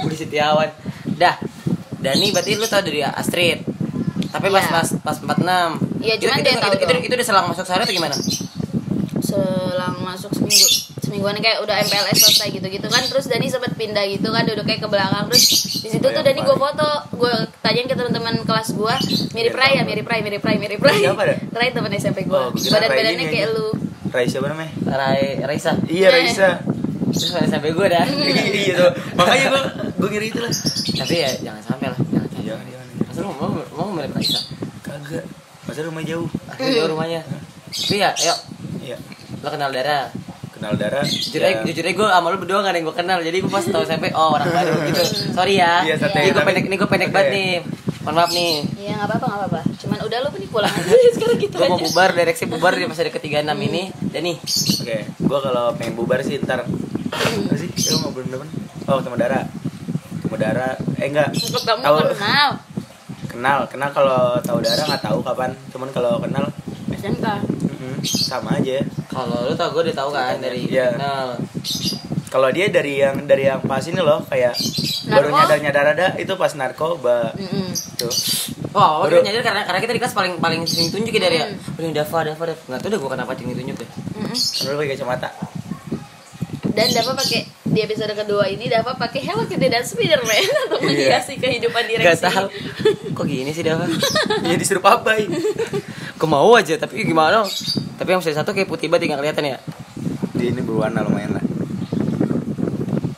Budi 0.00 0.16
Setiawan 0.20 0.68
dah 1.14 1.36
Dani 1.96 2.28
berarti 2.30 2.52
lu 2.54 2.66
tau 2.66 2.80
dari 2.80 3.00
Astrid 3.00 3.62
tapi 4.28 4.46
pas 4.48 4.60
Iya. 4.60 4.72
pas 4.72 4.88
pas 5.00 5.16
46 5.16 6.02
Iya, 6.02 6.14
Itu- 6.14 6.22
cuman 6.22 6.36
itu, 6.36 6.44
dia 6.44 6.52
itu, 6.52 6.60
tahu 6.60 6.72
itu, 6.74 6.84
doang. 6.84 7.00
itu, 7.00 7.14
udah 7.14 7.26
selang 7.26 7.46
masuk 7.48 7.64
sehari 7.64 7.82
atau 7.82 7.94
gimana? 7.94 8.16
selang 9.20 9.96
masuk 10.00 10.30
seminggu 10.32 10.68
semingguan 11.14 11.38
kayak 11.38 11.62
udah 11.62 11.78
MPLS 11.78 12.18
selesai 12.18 12.50
gitu 12.50 12.66
gitu 12.66 12.86
kan. 12.90 12.98
Terus 13.06 13.30
Dani 13.30 13.46
sempat 13.46 13.70
pindah 13.78 14.02
gitu 14.10 14.34
kan 14.34 14.42
duduk 14.42 14.66
kayak 14.66 14.82
ke 14.82 14.88
belakang. 14.90 15.30
Terus 15.30 15.42
di 15.78 15.88
situ 15.94 16.02
tuh 16.02 16.10
iya, 16.10 16.26
Dani 16.26 16.40
gue 16.42 16.56
foto 16.58 16.88
gue 17.14 17.32
tanyain 17.62 17.86
ke 17.86 17.94
teman-teman 17.94 18.34
kelas 18.42 18.74
gue 18.74 18.94
mirip 19.30 19.54
Iya, 19.54 19.60
Rai 19.62 19.72
ya 19.78 19.82
mirip 19.86 20.02
Rai 20.02 20.20
mirip 20.26 20.42
Rai 20.42 20.56
mirip 20.58 20.82
Rai. 20.82 20.98
Siapa? 20.98 21.22
Rai 21.54 21.70
teman 21.70 21.94
SMP 21.94 22.26
gue 22.26 22.34
Oh, 22.34 22.50
badan 22.50 22.90
badannya 22.90 23.26
kayak 23.30 23.48
lu. 23.54 23.66
Raisa 24.10 24.42
apa 24.42 24.48
namanya? 24.50 24.72
Rai 24.90 25.22
Raisa. 25.38 25.72
Iya, 25.86 26.10
Eh. 26.10 26.14
Raisa. 26.18 26.48
terus 27.14 27.30
sampai 27.46 27.70
gue 27.70 27.86
dah. 27.86 28.02
Iya 28.58 28.74
tuh. 28.74 28.90
Makanya 29.14 29.46
gue 29.46 29.62
gue 29.94 30.08
ngiri 30.10 30.26
itu 30.34 30.40
lah. 30.42 30.50
Tapi 30.98 31.14
ya 31.14 31.30
jangan 31.38 31.62
sampai 31.62 31.86
lah. 31.94 31.98
Jangan 32.10 32.26
sampai. 32.26 32.42
Jangan 32.42 32.64
jangan 32.66 32.86
masa 33.06 33.18
lu 33.22 33.30
mau 33.30 33.48
mau 33.70 33.86
balik 33.94 34.10
Raisa? 34.18 34.40
Kagak. 34.82 35.22
Masa 35.62 35.80
rumah 35.86 36.02
jauh? 36.02 36.26
Aku 36.50 36.66
jauh 36.66 36.90
rumahnya. 36.90 37.22
Tapi 37.70 38.02
ya 38.02 38.10
ayo. 38.12 38.34
Iya. 38.82 38.98
Lo 39.40 39.48
kenal 39.48 39.70
Dara 39.70 40.10
kenal 40.64 40.80
darah. 40.80 41.04
Jujur 41.04 41.42
aja, 41.44 41.60
jujur 41.60 41.84
aja 41.84 41.92
gue 41.92 42.08
sama 42.08 42.26
lu 42.32 42.36
berdua 42.40 42.64
gak 42.64 42.72
ada 42.72 42.78
yang 42.80 42.88
gue 42.88 42.96
kenal. 42.96 43.18
Jadi 43.20 43.36
gue 43.44 43.52
pas 43.52 43.64
tau 43.68 43.84
SMP 43.84 44.08
oh 44.16 44.32
orang 44.32 44.48
baru 44.48 44.72
gitu. 44.88 45.02
Sorry 45.36 45.60
ya. 45.60 45.84
Iya, 45.84 46.00
santai, 46.00 46.24
ini 46.24 46.32
gue 46.32 46.44
pendek 46.48 46.64
ini 46.64 46.76
gue 46.80 46.88
pendek 46.88 47.10
banget 47.12 47.28
nih. 47.36 47.52
mohon 48.04 48.20
maaf 48.20 48.30
nih. 48.32 48.54
Iya 48.80 48.92
nggak 49.00 49.08
apa-apa 49.12 49.26
nggak 49.28 49.40
apa-apa. 49.44 49.60
Cuman 49.80 49.98
udah 50.08 50.18
lu 50.24 50.28
nih 50.40 50.48
pulang 50.48 50.72
aja. 50.72 50.92
Sekarang 51.16 51.36
gitu 51.36 51.54
gue 51.60 51.68
mau 51.68 51.80
bubar 51.80 52.10
direksi 52.16 52.44
bubar 52.48 52.72
di 52.76 52.84
masa 52.88 53.00
ada 53.04 53.12
ketiga 53.12 53.40
enam 53.44 53.56
ini 53.60 53.88
dan 54.12 54.28
nih 54.28 54.36
oke 54.44 54.98
gue 55.24 55.38
kalau 55.44 55.64
pengen 55.76 55.94
bubar 55.96 56.20
sih 56.24 56.40
ntar. 56.40 56.64
Apa 56.64 57.54
sih? 57.56 57.68
Lu 57.92 57.96
ngobrol 58.04 58.24
depan 58.28 58.48
oh 58.88 58.96
ketemu 59.00 59.16
Dara 59.20 59.40
ketemu 60.20 60.36
Dara 60.40 60.68
eh 61.00 61.06
enggak. 61.08 61.28
Tahu 61.64 61.96
kenal. 62.16 62.48
Kenal 63.24 63.58
kenal 63.72 63.90
kalau 63.92 64.20
tahu 64.44 64.58
Dara 64.60 64.82
nggak 64.84 65.00
tahu 65.04 65.18
kapan. 65.24 65.50
Cuman 65.72 65.88
kalau 65.92 66.20
kenal 66.20 66.44
SMK. 66.92 67.24
Mm, 67.86 68.00
sama 68.02 68.56
aja 68.56 68.80
kalau 69.06 69.44
lu 69.44 69.54
tau 69.54 69.70
gue 69.70 69.82
udah 69.84 69.96
tau 69.96 70.08
kan 70.08 70.36
dari 70.36 70.64
kenal 70.66 71.36
kalau 72.26 72.48
dia 72.48 72.66
dari 72.66 72.98
yang 72.98 73.22
dari 73.22 73.44
yang 73.44 73.60
pas 73.60 73.82
ini 73.82 73.98
loh 73.98 74.24
kayak 74.24 74.56
baru 75.06 75.28
Narko? 75.28 75.38
nyadar 75.38 75.58
nyadar 75.60 75.86
ada 75.88 76.06
itu 76.16 76.32
pas 76.34 76.52
narkoba 76.52 77.30
Mm-mm. 77.34 77.68
tuh 77.94 78.14
Oh, 78.72 79.06
Baru- 79.06 79.22
nyadar 79.22 79.38
karena 79.40 79.62
karena 79.62 79.78
kita 79.78 79.92
di 79.92 80.00
kelas 80.00 80.10
paling 80.12 80.34
paling 80.36 80.66
sering 80.66 80.90
tunjuk 80.90 81.14
ya 81.14 81.22
dari 81.22 81.38
ya. 81.38 81.46
Hmm. 81.46 81.78
Paling 81.78 81.94
Dava, 81.94 82.18
Dava, 82.26 82.42
Dava. 82.44 82.58
Enggak 82.66 82.80
tahu 82.82 82.90
deh 82.90 82.98
gua 82.98 83.10
kenapa 83.12 83.30
sering 83.32 83.54
tunjuk 83.54 83.76
deh. 83.78 83.86
Kan 83.86 84.66
lu 84.66 84.74
pakai 84.76 84.90
kacamata 84.90 85.28
Dan 86.66 86.88
Dava 86.90 87.12
pakai 87.14 87.40
di 87.74 87.82
episode 87.82 88.14
kedua 88.14 88.46
ini 88.46 88.66
Dava 88.66 88.94
pakai 88.94 89.20
Hello 89.20 89.42
Kitty 89.44 89.66
dan 89.66 89.82
Spiderman 89.82 90.30
untuk 90.64 90.78
Iya. 90.80 91.18
menghiasi 91.18 91.34
kehidupan 91.36 91.82
direksi. 91.84 92.06
Enggak 92.06 92.22
tahu. 92.24 92.46
Kok 93.12 93.24
gini 93.26 93.50
sih 93.50 93.60
Dava? 93.60 93.90
ya 94.42 94.54
disuruh 94.54 94.78
papai 94.80 95.26
Gua 96.14 96.28
mau 96.30 96.54
aja 96.54 96.74
tapi 96.76 97.02
gimana? 97.02 97.42
Tapi 97.94 98.08
yang 98.08 98.22
episode 98.22 98.38
satu 98.38 98.50
kayak 98.50 98.66
putih 98.66 98.86
banget 98.86 99.10
nggak 99.10 99.20
kelihatan 99.20 99.44
ya. 99.44 99.58
dia 100.34 100.48
ini 100.48 100.62
berwarna 100.62 101.02
lumayan 101.02 101.34
lah 101.34 101.44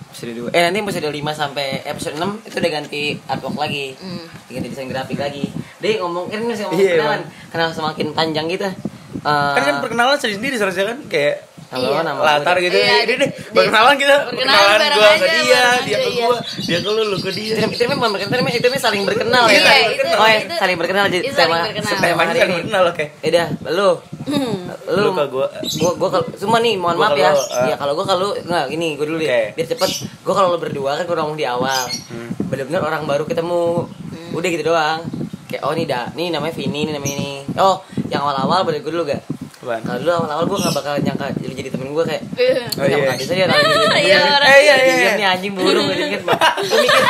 Episode 0.08 0.32
2. 0.48 0.56
Eh 0.56 0.62
nanti 0.62 0.80
episode 0.80 1.04
5 1.06 1.20
sampai 1.30 1.66
episode 1.84 2.16
6 2.16 2.48
itu 2.48 2.56
udah 2.56 2.72
ganti 2.72 3.02
artwork 3.22 3.56
lagi. 3.58 3.92
Hmm. 3.94 4.24
Ganti 4.48 4.68
desain 4.72 4.88
grafik 4.88 5.20
lagi. 5.20 5.44
Dia 5.76 6.00
ngomong 6.00 6.32
kan 6.32 6.40
masih 6.40 6.64
ngomong 6.64 6.80
Iya, 6.80 6.92
kenalan. 6.96 7.22
Kenal 7.52 7.68
semakin 7.70 8.06
panjang 8.10 8.46
gitu. 8.48 8.64
Eh, 8.64 9.52
kan 9.52 9.60
kan 9.60 9.76
perkenalan 9.84 10.16
sendiri 10.16 10.40
sendiri 10.40 10.54
seharusnya 10.56 10.88
kan 10.88 10.98
kayak 11.06 11.45
nama 11.66 11.82
Iya. 11.82 12.00
nama 12.06 12.20
latar 12.22 12.56
gitu. 12.62 12.76
Iya, 12.78 12.94
ini 13.02 13.14
di- 13.18 13.30
perkenalan 13.50 13.94
kita. 13.98 14.16
perkenalan 14.30 14.78
aja, 14.78 15.08
ke 15.18 15.26
dia. 15.26 15.62
dia 15.82 15.96
ke 15.98 16.10
iya. 16.14 16.26
gua 16.30 16.38
dia 16.62 16.78
ke 16.78 16.88
lu 16.90 17.02
lu 17.10 17.16
ke 17.18 17.30
dia. 17.34 17.54
Itu 17.58 17.84
memang 17.90 18.10
bukan 18.14 18.26
itu 18.26 18.66
memang 18.70 18.82
saling 18.82 19.02
berkenal 19.02 19.44
ya. 19.50 19.58
Iya, 19.58 19.74
oh 20.14 20.26
ya, 20.30 20.38
saling 20.56 20.76
berkenal. 20.78 21.04
Jadi 21.10 21.26
saling 21.34 21.82
tema 21.98 22.22
hari 22.22 22.38
ini. 22.38 22.54
berkenal 22.62 22.82
oke. 22.94 23.04
Eh 23.22 23.30
dah, 23.34 23.48
lu. 23.74 23.90
Hmm. 24.26 24.66
lu, 24.90 25.10
ke 25.14 25.24
gua. 25.30 25.46
gua 25.78 25.92
gua 25.98 26.08
kalau 26.18 26.26
cuma 26.34 26.58
nih 26.58 26.74
mohon 26.78 26.98
maaf 26.98 27.14
ya. 27.14 27.30
ya 27.66 27.74
kalau 27.78 27.94
gua 27.94 28.06
kalau 28.06 28.34
nggak 28.34 28.64
gini 28.70 28.94
gua 28.94 29.06
dulu 29.06 29.22
ya. 29.22 29.50
Biar 29.54 29.66
cepet. 29.66 29.90
Gua 30.22 30.34
kalau 30.34 30.54
lu 30.54 30.58
berdua 30.58 30.98
kan 30.98 31.04
gua 31.06 31.22
ngomong 31.22 31.38
di 31.38 31.46
awal. 31.46 31.86
Hmm. 32.10 32.30
bener-bener 32.46 32.82
orang 32.82 33.02
baru 33.06 33.26
ketemu. 33.26 33.86
Udah 34.34 34.48
gitu 34.50 34.64
doang. 34.66 35.02
Kayak 35.46 35.62
oh 35.66 35.74
nih 35.74 35.86
dah. 35.86 36.10
Nih 36.14 36.30
namanya 36.30 36.54
Vini 36.54 36.90
nih 36.90 36.92
namanya 36.94 37.14
ini. 37.18 37.32
Oh 37.58 37.82
yang 38.06 38.22
awal-awal 38.22 38.62
boleh 38.62 38.78
gua 38.82 38.92
dulu 38.94 39.04
gak 39.10 39.22
Apaan? 39.66 39.82
kalau 39.82 39.98
dulu 39.98 40.12
awal-awal 40.14 40.44
gua 40.46 40.58
gak 40.62 40.74
bakal 40.74 40.94
nyangka 40.96 41.26
jadi, 41.34 41.52
jadi 41.56 41.68
temen 41.68 41.90
gua 41.90 42.04
kayak 42.04 42.22
Oh, 42.36 42.38
oh, 42.76 42.86
iya. 42.86 42.96
iya. 42.98 43.12
bisa 43.16 43.32
dia 43.32 43.46
nanya 43.46 43.64
gitu. 43.66 43.86
Iya, 43.98 44.18
orang 44.22 44.46
Eh, 44.46 44.58
iya, 44.60 44.74
iya, 44.76 44.94
iya. 44.94 45.10
Nih 45.16 45.26
anjing 45.26 45.52
burung 45.52 45.84
gue 45.84 45.96
mikir 45.96 46.20
gue 46.22 46.78
mikir 46.78 47.02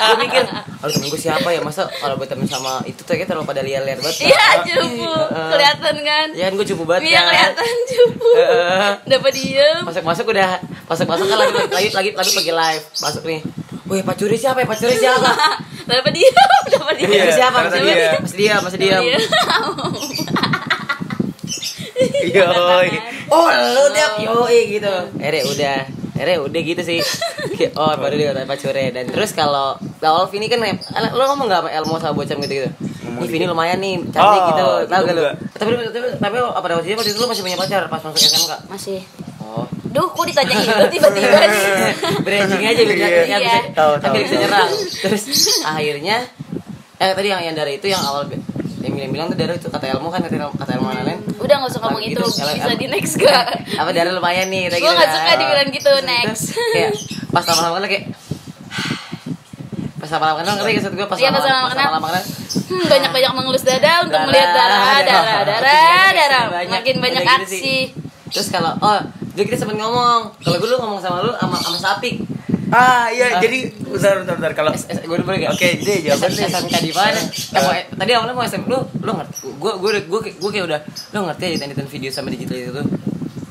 gue 0.00 0.16
mikir 0.18 0.44
aduh 0.80 0.92
temen 0.94 1.06
gue 1.06 1.20
siapa 1.20 1.48
ya 1.48 1.60
masa 1.60 1.82
kalau 1.92 2.14
gue 2.16 2.24
temen 2.24 2.46
sama 2.46 2.80
itu 2.82 3.00
tuh 3.00 3.12
kayak 3.12 3.28
terlalu 3.28 3.44
pada 3.44 3.60
liar-liar 3.60 3.98
banget 3.98 4.16
Iya, 4.24 4.46
cupu. 4.64 5.12
Kelihatan 5.28 5.94
kan? 6.00 6.26
ya 6.32 6.44
kan 6.46 6.52
gue 6.54 6.66
cupu 6.66 6.82
banget 6.84 7.02
Iya, 7.04 7.18
kan 7.18 7.26
kelihatan 7.28 7.74
cupu. 7.92 8.28
Heeh. 8.32 8.90
Dapat 9.06 9.32
diem. 9.34 9.78
masuk 9.82 10.02
masuk 10.02 10.26
udah 10.26 10.50
masuk 10.86 11.06
masuk 11.06 11.26
kan 11.26 11.36
lagi 11.36 11.52
lagi 11.68 11.88
lagi 11.90 12.10
lagi 12.14 12.30
pergi 12.32 12.52
live 12.54 12.84
masuk 12.96 13.22
nih 13.24 13.40
Wih, 13.84 14.06
Pak 14.06 14.14
Curi 14.14 14.38
siapa 14.38 14.62
ya? 14.62 14.70
Pak 14.70 14.78
Curi 14.78 14.94
siapa? 15.02 15.30
Dapat 15.82 16.14
diem, 16.14 16.30
dapat 16.70 16.94
diem. 16.94 17.10
Iya, 17.10 17.26
siapa? 17.34 17.58
Masih 17.66 17.82
dia. 17.82 17.90
dia. 17.90 18.10
Masih 18.22 18.38
dia, 18.38 18.54
masih 18.62 18.78
dia. 18.78 18.98
Iya. 22.00 22.46
Yoi. 22.56 22.88
Oh, 23.28 23.46
lu 23.46 23.84
tiap 23.90 24.12
yoi 24.18 24.60
gitu. 24.70 24.94
Ere 25.16 25.40
udah. 25.44 25.78
Ere 26.16 26.34
udah 26.36 26.60
gitu 26.60 26.80
sih. 26.80 27.00
Kayak, 27.54 27.72
Oh, 27.80 27.92
baru 27.94 28.14
dia 28.14 28.26
kata 28.30 28.44
Pak 28.44 28.58
Curi 28.58 28.90
dan 28.90 29.04
terus 29.06 29.30
kalau 29.30 29.76
awal 30.00 30.24
Vini 30.28 30.46
kan 30.46 30.60
lo 31.10 31.22
ngomong 31.26 31.46
gak 31.46 31.60
sama 31.60 31.70
Elmo 31.70 31.96
sama 31.96 32.12
Bocam 32.12 32.36
gitu 32.38 32.54
gitu. 32.56 32.68
Ngomong 33.02 33.20
Nih 33.20 33.28
Vini 33.28 33.44
lumayan 33.44 33.78
nih, 33.78 33.94
cantik 34.06 34.20
Oh, 34.38 34.48
gitu. 34.50 34.66
Tahu 34.86 35.00
itu 35.00 35.06
gak 35.06 35.16
lu? 35.16 35.24
Tapi 35.54 35.68
tapi 35.86 36.08
tapi 36.14 36.34
apa 36.36 36.58
pada 36.58 36.74
waktu 36.76 36.88
itu 36.88 36.96
waktu 36.96 37.10
itu 37.10 37.18
lu 37.18 37.28
masih 37.28 37.42
punya 37.42 37.56
pacar 37.56 37.82
pas 37.86 38.00
masuk 38.00 38.16
SMK? 38.18 38.52
Masih. 38.68 39.00
Oh. 39.40 39.64
Duh, 39.90 40.06
kok 40.06 40.24
ditanya 40.24 40.54
itu 40.56 40.84
tiba-tiba 40.88 41.38
sih? 41.50 41.72
Branding 42.20 42.62
aja 42.62 42.80
biar 42.80 42.96
Iya. 42.96 43.08
biar 43.26 43.40
bisa 43.40 43.58
Tahu, 43.72 43.92
tapi 43.98 44.16
tahu. 44.16 44.24
bisa 44.24 44.34
nyerang. 44.38 44.70
Terus 45.02 45.22
akhirnya 45.62 46.16
eh 46.96 47.10
tadi 47.10 47.28
yang 47.28 47.40
yang 47.42 47.56
dari 47.56 47.72
itu 47.74 47.88
yang 47.88 47.98
awal 47.98 48.28
yang 48.80 48.92
bilang 48.94 49.10
bilang 49.10 49.26
tuh 49.28 49.36
dari 49.36 49.52
itu 49.54 49.68
kata 49.68 49.86
Elmo 49.86 50.08
kan 50.08 50.20
kata 50.20 50.34
Elmo, 50.34 50.52
kata 50.54 50.72
Elmo 50.74 50.88
lain 50.88 51.20
Udah 51.36 51.54
gak 51.58 51.68
usah 51.68 51.80
ngomong 51.82 52.00
Gitu, 52.00 52.16
itu, 52.16 52.24
bisa 52.26 52.74
di 52.74 52.86
next 52.86 53.14
gak? 53.14 53.44
apa 53.76 53.90
dari 53.90 54.08
lumayan 54.08 54.48
nih 54.48 54.68
Gue 54.68 54.78
gitu 54.78 54.88
gak 54.88 54.98
kan. 54.98 55.14
suka 55.14 55.32
dibilang 55.36 55.68
gitu, 55.68 55.92
next. 56.02 56.44
kayak 56.70 56.90
pas 57.28 57.44
lama-lama 57.46 57.74
kenal 57.76 57.88
kayak 57.88 58.04
pas 59.96 60.08
lama-lama 60.10 60.36
kenal 60.40 60.54
ngerti 60.56 60.72
maksud 60.74 60.92
gue 60.94 61.06
pas 61.06 61.16
Iya, 61.16 61.28
pas 61.30 61.44
lama-lama 61.44 61.68
kenal 61.70 61.90
Hmm, 62.70 62.86
banyak-banyak 62.86 63.32
mengelus 63.34 63.62
dada 63.62 64.00
untuk 64.00 64.14
Darah, 64.14 64.26
melihat 64.26 64.48
darah, 64.48 64.78
darah. 64.78 65.02
darah, 65.02 65.42
darah, 65.44 66.08
darah. 66.14 66.44
Banyak, 66.50 66.70
Makin 66.72 66.96
banyak 66.98 67.22
gitu 67.22 67.36
aksi. 67.36 67.70
terus 68.30 68.48
kalau 68.48 68.72
oh 68.78 69.00
jadi 69.34 69.44
kita 69.44 69.58
sempet 69.60 69.74
ngomong 69.76 70.20
kalau 70.36 70.56
gue 70.56 70.66
dulu 70.66 70.78
ngomong 70.80 70.98
sama 70.98 71.18
lu 71.20 71.34
sama 71.34 71.58
sama 71.58 71.78
Sapik 71.78 72.22
ah 72.70 73.06
iya 73.08 73.26
Ah. 73.30 73.40
jadi 73.40 73.58
bentar 73.74 74.14
bentar 74.18 74.34
bentar 74.36 74.52
kalau 74.54 74.72
gue 74.72 75.16
boleh 75.20 75.38
gak? 75.42 75.52
Oke, 75.52 75.68
jadi 75.76 75.94
jawaban 76.06 76.30
deh. 76.30 76.46
SMK 76.46 76.74
di 76.80 76.92
mana? 76.92 77.20
Eh, 77.74 77.82
tadi 77.90 78.10
awalnya 78.12 78.32
mau 78.32 78.42
SM 78.42 78.62
lu, 78.64 78.78
lu 78.96 79.10
ngerti? 79.12 79.34
Gue 79.52 79.72
gue 79.76 79.90
gue 80.00 80.20
gue 80.32 80.50
kayak 80.50 80.66
udah, 80.66 80.80
lu 81.10 81.18
ngerti 81.24 81.44
ya 81.44 81.58
editan 81.60 81.86
video 81.86 82.10
sama 82.10 82.28
digital 82.28 82.56
itu 82.56 82.72
tuh? 82.72 82.86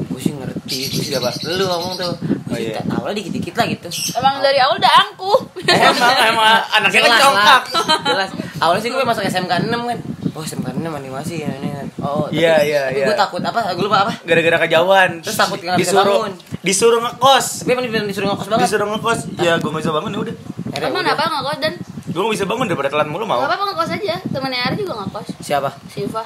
Gue 0.05 0.19
sih 0.19 0.31
ngerti, 0.31 0.77
gue 0.89 1.03
sih 1.03 1.13
apa? 1.13 1.29
Lu 1.45 1.63
ngomong 1.65 1.93
tuh, 1.95 2.13
gue 2.15 2.37
Oh, 2.49 2.57
iya. 2.57 2.81
awalnya 2.89 3.19
dikit-dikit 3.19 3.53
lah 3.53 3.67
gitu. 3.67 3.87
Emang 4.15 4.39
dari 4.39 4.57
awal 4.57 4.75
udah 4.75 4.93
angkuh. 4.99 5.39
emang 5.61 6.15
emang 6.25 6.47
anaknya 6.71 7.01
kan 7.03 7.11
congkak 7.19 7.61
lah, 7.69 7.85
jelas. 8.03 8.29
Awalnya 8.57 8.81
sih 8.81 8.89
gue 8.89 9.03
masuk 9.03 9.23
SMK 9.23 9.53
6 9.67 9.69
kan. 9.69 9.99
Oh 10.39 10.47
SMK 10.47 10.71
6 10.71 10.79
animasi 10.79 11.43
ya 11.43 11.51
ini 11.53 11.67
kan. 11.69 11.85
Oh, 11.99 12.31
Iya, 12.31 12.63
iya, 12.63 12.81
iya. 12.89 13.05
Gue 13.05 13.17
takut 13.17 13.43
apa? 13.43 13.75
Gue 13.75 13.83
lupa 13.83 14.07
apa? 14.07 14.13
gara-gara 14.23 14.55
kejauhan 14.63 15.19
Terus 15.19 15.35
takut 15.35 15.59
nggak 15.59 15.75
bisa 15.75 15.91
disuruh 15.91 16.15
bangun. 16.15 16.33
disuruh 16.61 16.99
ngekos 17.01 17.45
Tapi 17.59 17.69
emang 17.69 17.85
disuruh 18.07 18.27
ngekos 18.29 18.47
banget. 18.47 18.63
disuruh 18.63 18.87
ngekos 18.89 19.19
ya 19.37 19.53
gue 19.53 19.67
gak 19.69 19.81
bisa 19.81 19.91
bangun 19.91 20.09
ya 20.09 20.19
udah 20.21 20.35
Emang 20.71 20.91
udah. 20.93 21.01
kenapa 21.03 21.23
nggak 21.25 21.43
kos 21.43 21.57
dan? 21.59 21.73
gue 22.09 22.21
gak 22.21 22.33
bisa 22.33 22.45
bangun 22.47 22.65
daripada 22.65 22.89
telat 22.89 23.07
mulu 23.07 23.25
mau 23.25 23.37
Gak 23.37 23.49
apa-apa 23.49 23.63
ngekos 23.67 23.89
aja. 23.93 24.15
Temennya 24.25 24.61
Ari 24.63 24.75
juga 24.77 24.93
ngekos. 24.97 25.27
Siapa? 25.39 25.69
Siva. 25.85 26.23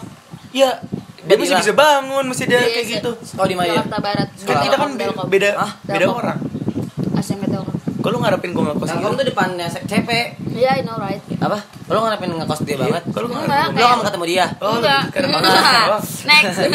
Iya 0.51 0.69
dia 1.19 1.35
masih 1.35 1.55
bisa 1.57 1.73
bangun 1.73 2.23
mesti 2.25 2.43
dia 2.43 2.59
Iya, 2.59 2.67
kayak 2.69 2.83
iya. 2.83 2.93
gitu 2.93 3.11
Oh 3.33 3.45
di 3.45 3.55
mana 3.55 3.65
ya? 3.65 3.81
Jakarta 3.81 3.97
Barat. 3.97 4.27
kan 4.39 4.55
kita 4.61 4.75
kan 4.77 4.89
beda 5.25 5.49
beda 5.81 6.05
orang. 6.05 6.37
Kok 8.03 8.11
lu 8.11 8.19
ngarepin 8.19 8.51
gue 8.51 8.63
ngekos 8.67 8.89
gitu 8.99 9.15
tuh 9.15 9.25
depannya 9.31 9.67
CP. 9.71 10.09
Iya, 10.51 10.69
I 10.75 10.81
know 10.83 10.99
right. 10.99 11.23
Apa? 11.39 11.63
Lo 11.87 12.03
ngarepin 12.03 12.35
ngekos 12.35 12.59
dia 12.67 12.75
banget? 12.75 13.03
kalau 13.15 13.31
lu 13.31 13.39
ngarepin 13.39 13.79
Lo 13.79 13.85
gak 13.87 13.95
mau 13.95 14.05
ketemu 14.11 14.25
dia? 14.27 14.45
Oh, 14.59 14.75
Enggak. 14.75 15.01
Next. 16.29 16.57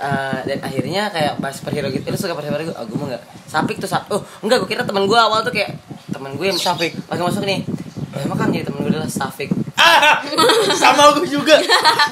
Eh, 0.00 0.38
dan 0.48 0.58
akhirnya 0.64 1.12
kayak 1.12 1.44
pas 1.44 1.52
superhero 1.52 1.92
gitu, 1.92 2.08
lu 2.08 2.16
suka 2.16 2.32
superhero 2.32 2.64
gitu? 2.64 2.72
Oh, 2.72 2.88
gue 2.88 2.96
mau 2.96 3.04
nggak. 3.12 3.20
Sapik 3.44 3.76
tuh 3.76 3.84
sap. 3.84 4.08
Oh, 4.08 4.24
enggak, 4.40 4.64
gue 4.64 4.72
kira 4.72 4.80
teman 4.80 5.04
gue 5.04 5.12
awal 5.12 5.44
tuh 5.44 5.52
kayak 5.52 5.76
teman 6.08 6.40
gue 6.40 6.46
yang 6.48 6.56
Sapik. 6.56 6.96
Pas 7.04 7.20
masuk 7.20 7.44
nih, 7.44 7.60
eh, 8.16 8.24
emang 8.24 8.40
kan 8.40 8.48
jadi 8.48 8.64
temen 8.64 8.80
gue 8.80 8.96
adalah 8.96 9.12
Sapik. 9.12 9.52
Ah, 9.76 10.24
sama 10.82 11.12
gue 11.20 11.28
juga 11.28 11.56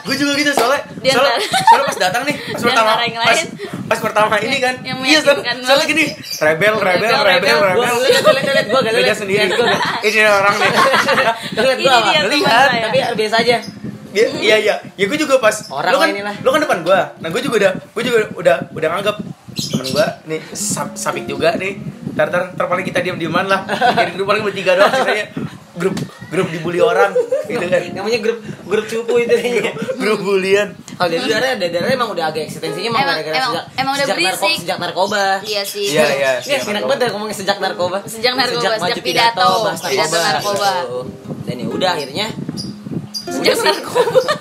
gue 0.04 0.16
juga 0.16 0.32
gitu 0.40 0.52
soalnya 0.56 0.80
soalnya, 1.04 1.36
soalnya 1.40 1.84
pas 1.84 1.98
datang 2.00 2.22
nih 2.24 2.36
pas 2.36 2.62
pertama 2.64 2.92
pas. 2.96 3.40
Pas 3.88 3.98
pertama 3.98 4.36
ini 4.38 4.60
kan. 4.60 4.74
Yang 4.84 4.98
iya 5.02 5.18
soalnya, 5.18 5.42
meyakinkan 5.42 5.56
soalnya 5.64 5.86
gini 5.88 6.04
rebel 6.38 6.74
rebel 6.76 7.10
Rebel, 7.10 7.56
rebel. 7.56 7.58
Gue 7.74 7.86
liat, 8.04 8.22
liat, 8.22 8.44
liat, 8.46 8.66
gue 8.68 8.80
gak 8.84 8.94
liat 8.94 9.16
sendiri 9.16 9.44
Gue 9.48 9.66
ini 10.04 10.20
orang 10.22 10.54
nih. 10.54 10.70
Liat 11.56 11.78
gue 11.80 11.94
Lihat. 12.28 12.68
Tapi 12.84 12.98
biasa 13.16 13.36
aja. 13.40 13.56
Iya 14.08 14.26
iya 14.40 14.56
iya. 14.60 14.74
Ya 14.96 15.04
gue 15.04 15.18
juga 15.18 15.36
pas 15.36 15.52
Orang 15.68 15.92
lu 15.92 15.98
kan 15.98 16.08
lah. 16.08 16.14
inilah. 16.16 16.34
lu 16.40 16.48
kan 16.48 16.60
depan 16.62 16.78
gue 16.80 17.00
nah 17.20 17.28
gue 17.28 17.40
juga 17.40 17.54
udah 17.60 17.72
gue 17.76 18.02
juga 18.04 18.18
udah 18.34 18.56
udah 18.72 18.88
nganggap 18.88 19.16
temen 19.58 19.86
gue 19.90 20.06
nih 20.28 20.40
sap, 20.52 20.88
sapik 20.94 21.24
juga 21.24 21.56
nih. 21.56 21.80
Tar 22.12 22.28
tar 22.28 22.42
tar 22.52 22.66
paling 22.66 22.84
kita 22.84 23.00
diam 23.00 23.16
diaman 23.16 23.46
lah. 23.46 23.64
Jadi 23.68 24.10
grup 24.14 24.26
paling 24.26 24.42
bertiga 24.42 24.76
doang 24.76 24.92
sisanya 24.92 25.26
grup 25.78 25.94
grup 26.28 26.46
dibully 26.50 26.80
orang 26.82 27.14
gitu 27.46 27.62
kan. 27.62 27.80
Namanya 27.94 28.18
grup 28.20 28.38
grup 28.64 28.84
cupu 28.84 29.14
itu. 29.22 29.32
Kayaknya. 29.32 29.72
grup 29.96 30.18
bulian 30.20 30.68
Kalau 30.98 31.08
dari 31.08 31.24
darah, 31.24 31.54
dari 31.54 31.70
darah 31.70 31.90
emang 31.90 32.10
udah 32.10 32.24
agak 32.26 32.42
eksistensinya 32.44 32.88
emang 32.90 33.06
gara-gara 33.06 33.30
emang- 33.32 33.54
sejak 33.54 33.64
emang 33.78 33.92
udah 33.94 34.02
sejak, 34.04 34.16
berisik. 34.18 34.56
sejak 34.58 34.78
narkoba. 34.78 35.24
Iya 35.40 35.62
sih. 35.62 35.86
Iya, 35.88 36.04
iya. 36.10 36.32
Iya, 36.42 36.58
enak 36.66 36.82
banget 36.84 37.00
ya 37.00 37.08
ngomongnya 37.08 37.36
sejak 37.36 37.56
narkoba. 37.58 37.98
Sejak 38.04 38.32
narkoba, 38.34 38.60
sejak 38.60 38.82
maju 38.82 39.00
pidato, 39.00 39.46
bahas 39.62 39.80
pidato 39.80 40.16
narkoba. 40.18 40.70
Dan 41.44 41.54
ya 41.56 41.66
udah 41.68 41.90
akhirnya 41.92 42.26
Sejak 43.24 43.40
udah 43.40 43.54
sih. 43.54 43.68
narkoba. 43.70 44.20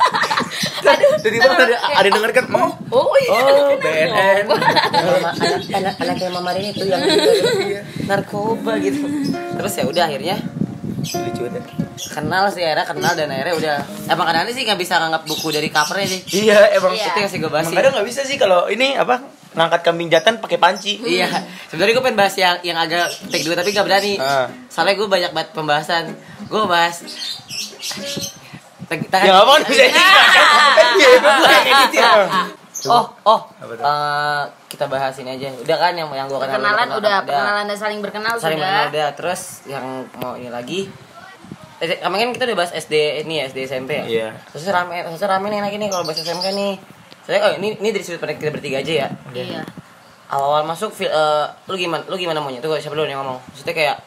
Dari 1.17 1.37
mana 1.37 1.53
ada 1.59 1.77
ada 1.93 2.09
denger 2.09 2.31
kan? 2.31 2.45
Oh, 2.55 2.71
Oh 2.95 3.15
iya. 3.19 3.41
oh 3.43 3.75
BNN. 3.75 4.45
anak 5.77 5.93
anak 5.99 6.15
yang 6.17 6.33
mamarin 6.33 6.65
itu 6.65 6.83
yang 6.83 7.03
juga 7.03 7.81
narkoba 8.07 8.71
gitu. 8.79 9.03
Terus 9.53 9.73
ya 9.73 9.83
udah 9.85 10.03
akhirnya 10.05 10.35
Lucu 11.07 11.41
banget. 11.45 11.63
Kenal 11.97 12.47
sih 12.53 12.61
akhirnya 12.61 12.85
kenal 12.85 13.13
dan 13.17 13.27
akhirnya 13.33 13.55
udah 13.57 13.75
emang 14.07 14.25
kadang-kadang 14.29 14.55
sih 14.55 14.63
nggak 14.63 14.79
bisa 14.79 14.93
nganggap 15.01 15.23
buku 15.25 15.47
dari 15.49 15.69
covernya 15.73 16.07
sih. 16.07 16.21
Iya, 16.45 16.59
emang 16.77 16.93
Iya. 16.93 17.05
Itu 17.09 17.17
yang 17.19 17.31
sih 17.33 17.39
gue 17.41 17.51
bahas 17.51 17.67
kadang 17.67 17.93
nggak 17.97 18.07
bisa 18.07 18.21
sih 18.23 18.37
kalau 18.37 18.69
ini 18.69 18.93
apa 18.93 19.25
ngangkat 19.57 19.81
kambing 19.81 20.09
jantan 20.13 20.37
pakai 20.37 20.61
panci. 20.61 21.01
Iya, 21.17 21.27
sebenarnya 21.73 21.93
gue 21.97 22.03
pengen 22.05 22.17
bahas 22.21 22.35
yang 22.37 22.55
yang 22.61 22.77
agak 22.77 23.09
take 23.33 23.43
dua 23.43 23.57
tapi 23.57 23.73
gak 23.73 23.85
berani. 23.89 24.13
Ah. 24.21 24.45
Soalnya 24.69 24.93
gue 24.95 25.07
banyak 25.09 25.31
banget 25.33 25.49
pembahasan. 25.57 26.13
Gue 26.45 26.63
bahas 26.69 27.01
Ya 28.87 29.33
apa 29.43 29.51
bisa 29.67 29.83
Ah. 29.83 30.87
Iya, 30.97 31.09
edit 31.67 31.91
ya. 31.99 32.11
Oh, 32.87 33.09
oh. 33.25 33.39
Eh, 33.59 34.43
kita 34.69 34.85
bahas 34.85 35.17
ini 35.17 35.33
aja. 35.33 35.49
Udah 35.59 35.77
kan 35.81 35.93
yang 35.97 36.07
yang 36.13 36.29
gue 36.29 36.37
kenal. 36.37 36.55
Perkenalan 36.61 36.85
lu 36.87 36.95
udah, 37.01 37.15
kenal, 37.19 37.25
perkenalan 37.25 37.65
dan 37.65 37.77
saling 37.77 37.99
berkenal 38.05 38.33
Saling 38.37 38.61
sudah. 38.61 38.69
kenal 38.69 38.85
udah. 38.93 39.07
Terus 39.17 39.41
yang 39.65 39.85
mau 40.21 40.37
ini 40.37 40.47
lagi. 40.53 40.87
Eh, 41.77 41.95
Kemarin 41.95 42.23
kan 42.23 42.33
kita 42.33 42.43
udah 42.47 42.57
bahas 42.57 42.71
SD 42.71 42.93
ini 43.21 43.37
ya, 43.37 43.43
SD 43.47 43.59
SMP 43.65 43.91
ya. 43.93 44.05
Iya. 44.05 44.27
Terus 44.49 44.65
rame, 44.67 44.97
terus 45.03 45.21
rame 45.21 45.47
nih 45.47 45.61
lagi 45.61 45.77
nih 45.77 45.87
kalau 45.87 46.03
bahas 46.03 46.17
SMK 46.17 46.47
nih. 46.51 46.73
Saya 47.21 47.37
oh 47.43 47.51
ini 47.55 47.75
ini 47.75 47.89
dari 47.91 48.01
sudut 48.01 48.17
pandang 48.17 48.39
kita 48.39 48.49
bertiga 48.49 48.79
aja 48.79 48.93
ya. 48.95 49.07
Iya. 49.29 49.61
Awal-awal 50.27 50.65
masuk 50.65 50.91
eh, 50.99 51.45
lu 51.65 51.75
gimana? 51.75 52.01
Lu 52.03 52.15
gimana 52.15 52.39
maunya? 52.39 52.59
Tuh 52.59 52.73
siapa 52.75 52.91
dulu 52.91 53.05
yang 53.05 53.21
ngomong? 53.21 53.37
Maksudnya 53.47 53.73
kayak 53.73 53.97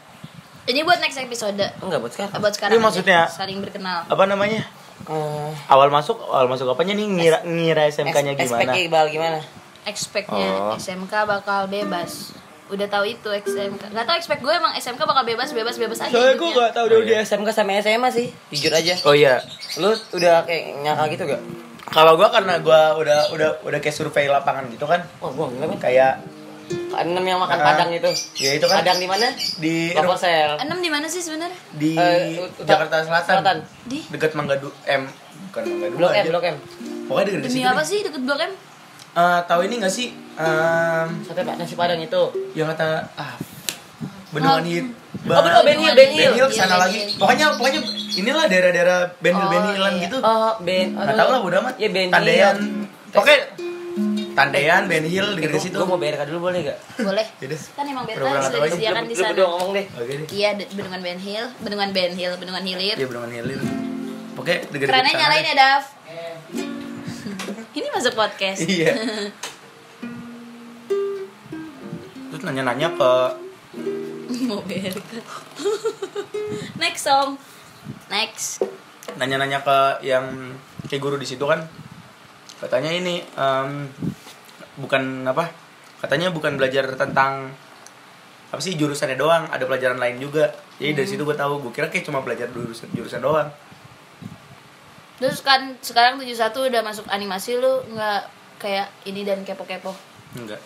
Ini 0.63 0.83
buat 0.83 0.99
next 0.99 1.17
episode. 1.17 1.57
enggak 1.57 1.99
buat 1.99 2.13
sekarang. 2.13 2.33
Buat 2.37 2.55
sekarang. 2.55 2.73
Ini 2.73 2.81
maksudnya- 2.81 3.27
aja. 3.27 3.39
saling 3.39 3.59
berkenal. 3.59 4.05
Apa 4.05 4.25
namanya? 4.25 4.67
Eh, 5.01 5.51
Awal 5.67 5.89
masuk, 5.89 6.21
awal 6.23 6.47
masuk 6.47 6.69
apanya 6.69 6.93
nih 6.93 7.07
ngira 7.09 7.39
ngira 7.43 7.89
SMK-nya 7.89 8.37
gimana? 8.37 8.61
SPK 8.67 8.77
Iqbal 8.85 9.07
gimana? 9.09 9.39
Expectnya 9.83 10.49
Oh. 10.53 10.77
SMK 10.77 11.25
bakal 11.25 11.65
bebas. 11.67 12.37
Udah 12.71 12.87
tahu 12.87 13.05
itu 13.05 13.29
SMK. 13.29 13.83
Gak 13.91 14.05
tau 14.05 14.15
expect 14.15 14.41
gue 14.41 14.53
emang 14.53 14.73
SMK 14.73 15.03
bakal 15.03 15.25
bebas 15.25 15.51
bebas 15.51 15.75
bebas 15.75 15.99
aja. 16.01 16.09
Soalnya 16.09 16.35
gue 16.35 16.47
hidupnya. 16.47 16.63
gak 16.63 16.73
tau 16.73 16.85
Udah 16.87 16.99
udah 17.01 17.17
dia. 17.17 17.27
SMK 17.27 17.49
sama 17.51 17.73
SMA 17.77 18.09
sih, 18.09 18.27
jujur 18.49 18.73
aja. 18.73 18.95
Oh 19.03 19.13
iya. 19.13 19.43
Lu 19.77 19.91
udah 20.13 20.43
kayak 20.43 20.63
nyangka 20.81 21.05
gitu 21.11 21.25
gak? 21.27 21.43
Kalau 21.87 22.15
gua 22.15 22.31
karena 22.31 22.55
gua 22.59 22.95
udah 22.95 23.19
udah 23.29 23.51
udah 23.61 23.79
kayak 23.79 23.91
survei 23.93 24.25
lapangan 24.25 24.71
gitu 24.71 24.87
kan, 24.87 25.03
Wah, 25.19 25.29
gua 25.29 25.51
enggak 25.51 25.69
kan. 25.69 25.81
kayak 25.83 26.13
Enam 26.93 27.25
yang 27.25 27.35
makan 27.37 27.57
Ah. 27.57 27.67
padang 27.67 27.91
itu. 27.91 28.07
ya 28.39 28.55
itu 28.55 28.63
kan 28.65 28.79
Padang 28.79 28.97
di 28.97 29.09
mana? 29.09 29.27
di 29.59 29.91
Proposel. 29.91 30.55
Enam 30.57 30.79
di 30.79 30.87
mana 30.87 31.07
sih 31.07 31.19
sebenarnya? 31.19 31.59
di 31.73 31.99
ut- 32.37 32.63
Jakarta 32.63 33.03
Selatan. 33.03 33.35
Selatan. 33.37 33.57
Di 33.85 34.07
Dekat 34.07 34.33
Mangga 34.33 34.55
Du 34.55 34.71
M, 34.85 35.03
bukan 35.45 35.63
Mangga 35.67 35.87
Dua. 35.89 35.99
Blok 35.99 36.11
M, 36.13 36.15
aja. 36.17 36.31
Blok 36.31 36.45
M. 36.45 36.57
Pokoknya 37.05 37.27
dekat 37.27 37.43
demi 37.43 37.51
situ 37.53 37.67
apa 37.67 37.75
deh. 37.77 37.87
sih 37.89 37.99
deket 38.01 38.23
Blok 38.23 38.39
M? 38.41 38.53
Eh, 39.11 39.41
tahu 39.45 39.61
ini 39.61 39.75
gak 39.77 39.91
sih? 39.91 40.07
Em, 40.41 41.09
Sate 41.23 41.41
Pak 41.43 41.55
nasi 41.57 41.75
padang 41.75 41.99
itu. 41.99 42.23
yang 42.53 42.69
kata 42.69 42.89
ah 43.15 43.35
bendungan 44.31 44.65
hit 44.65 44.87
Oh, 45.21 45.43
bener, 45.43 45.61
Ben 45.61 45.77
Hill, 45.77 45.93
Ben 45.93 46.09
sana 46.49 46.65
Iya, 46.71 46.77
lagi 46.79 46.97
Ben 46.97 47.09
Hill. 47.09 47.19
pokoknya 47.19 47.47
pokoknya 47.55 47.81
inilah 48.15 48.45
daerah-daerah 48.47 48.99
Ben 49.19 49.35
Hill 49.35 49.43
Oh, 49.43 49.51
Ben 49.51 49.63
Hillan 49.69 49.93
iya. 49.93 50.03
gitu 50.03 50.19
Oh, 50.19 50.53
Ben. 50.61 50.87
nggak 50.93 51.13
tahu 51.15 51.29
lah 51.29 51.41
udah 51.43 51.59
amat 51.61 51.75
Iya, 51.77 51.89
Ben 51.91 52.09
Tandean 52.09 52.57
oke 53.13 53.35
Tandean 54.31 54.83
Ben 54.87 55.05
Hill 55.05 55.27
dekat 55.35 55.61
situ 55.61 55.75
Gue 55.75 55.85
mau 55.85 55.99
BRK 55.99 56.23
dulu 56.25 56.49
boleh 56.49 56.61
gak? 56.65 56.79
Boleh. 57.03 57.27
Yaudah. 57.37 57.61
Kan 57.75 57.85
emang 57.85 58.05
nggak 58.07 58.43
sudah 58.47 58.61
disediakan 58.65 59.03
di 59.03 59.13
Lu 59.13 59.19
sana. 59.19 59.31
berdua 59.31 59.49
ngomong 59.51 59.71
deh. 59.75 59.87
oke 59.91 60.13
deh 60.15 60.27
Iya, 60.31 60.49
bendungan 60.71 61.01
Ben 61.03 61.19
Hill, 61.19 61.47
bendungan 61.59 61.89
Ben 61.91 62.13
Hill, 62.15 62.33
bendungan 62.39 62.63
Hilir. 62.65 62.97
iya 62.97 63.07
bendungan 63.07 63.31
Hilir 63.31 63.61
oke 64.33 64.55
dekat 64.71 64.87
Kerennya 64.89 65.13
nyalain 65.13 65.45
ya, 65.45 65.55
Dav. 65.55 65.83
Ini 67.77 67.87
masuk 67.93 68.15
podcast. 68.15 68.65
iya 68.65 68.95
terus 72.41 72.49
nanya-nanya 72.49 72.89
ke 72.97 73.13
Mau. 74.49 74.65
Next 76.81 77.05
song. 77.05 77.37
Next. 78.09 78.65
nanya-nanya 79.21 79.61
ke 79.61 80.07
yang 80.07 80.57
kayak 80.89 81.03
guru 81.03 81.21
di 81.21 81.29
situ 81.29 81.45
kan 81.45 81.61
katanya 82.63 82.95
ini 82.95 83.21
em, 83.27 83.91
bukan 84.79 85.27
apa 85.27 85.51
katanya 86.01 86.33
bukan 86.33 86.57
belajar 86.57 86.89
tentang 86.95 87.53
apa 88.49 88.61
sih 88.63 88.79
jurusannya 88.79 89.19
doang 89.19 89.51
ada 89.51 89.67
pelajaran 89.67 89.99
lain 89.99 90.23
juga 90.23 90.55
jadi 90.79 90.95
dari 90.95 91.09
situ 91.11 91.27
gue 91.27 91.35
tahu 91.35 91.59
gue 91.59 91.73
kira 91.75 91.91
kayak 91.91 92.07
cuma 92.07 92.23
belajar 92.23 92.49
jurusan 92.55 92.89
jurusan 92.97 93.21
doang 93.21 93.51
Terus 95.21 95.45
kan 95.45 95.77
sekarang 95.85 96.17
71 96.17 96.73
udah 96.73 96.81
masuk 96.81 97.05
animasi 97.13 97.61
lu 97.61 97.85
nggak 97.93 98.25
kayak 98.57 98.89
ini 99.05 99.21
dan 99.21 99.45
kepo-kepo. 99.45 99.93
enggak 100.33 100.57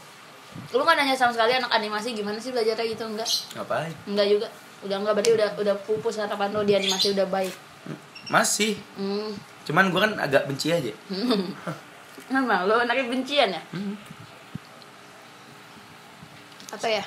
Lu 0.75 0.83
nggak 0.83 0.97
nanya 0.99 1.15
sama 1.15 1.33
sekali 1.35 1.55
anak 1.55 1.71
animasi 1.71 2.15
gimana 2.15 2.39
sih 2.39 2.51
belajarnya 2.51 2.87
gitu 2.87 3.05
enggak? 3.07 3.31
ngapain 3.55 3.95
Enggak 4.07 4.27
juga. 4.31 4.49
Udah 4.85 4.97
enggak 5.01 5.15
berarti 5.17 5.33
udah 5.35 5.49
udah 5.59 5.75
pupus 5.87 6.21
harapan 6.21 6.49
lu 6.53 6.63
di 6.67 6.75
animasi 6.77 7.15
udah 7.15 7.27
baik. 7.29 7.55
masih 8.25 8.81
Hmm. 8.97 9.37
cuman 9.69 9.93
gue 9.93 10.01
kan 10.01 10.13
agak 10.17 10.49
benci 10.49 10.73
aja 10.73 10.89
Emang 12.33 12.49
lu 12.65 12.73
anaknya 12.81 13.05
bencian 13.05 13.53
ya? 13.53 13.63
Hmm. 13.69 13.93
Apa 16.73 16.89
ya? 16.89 17.05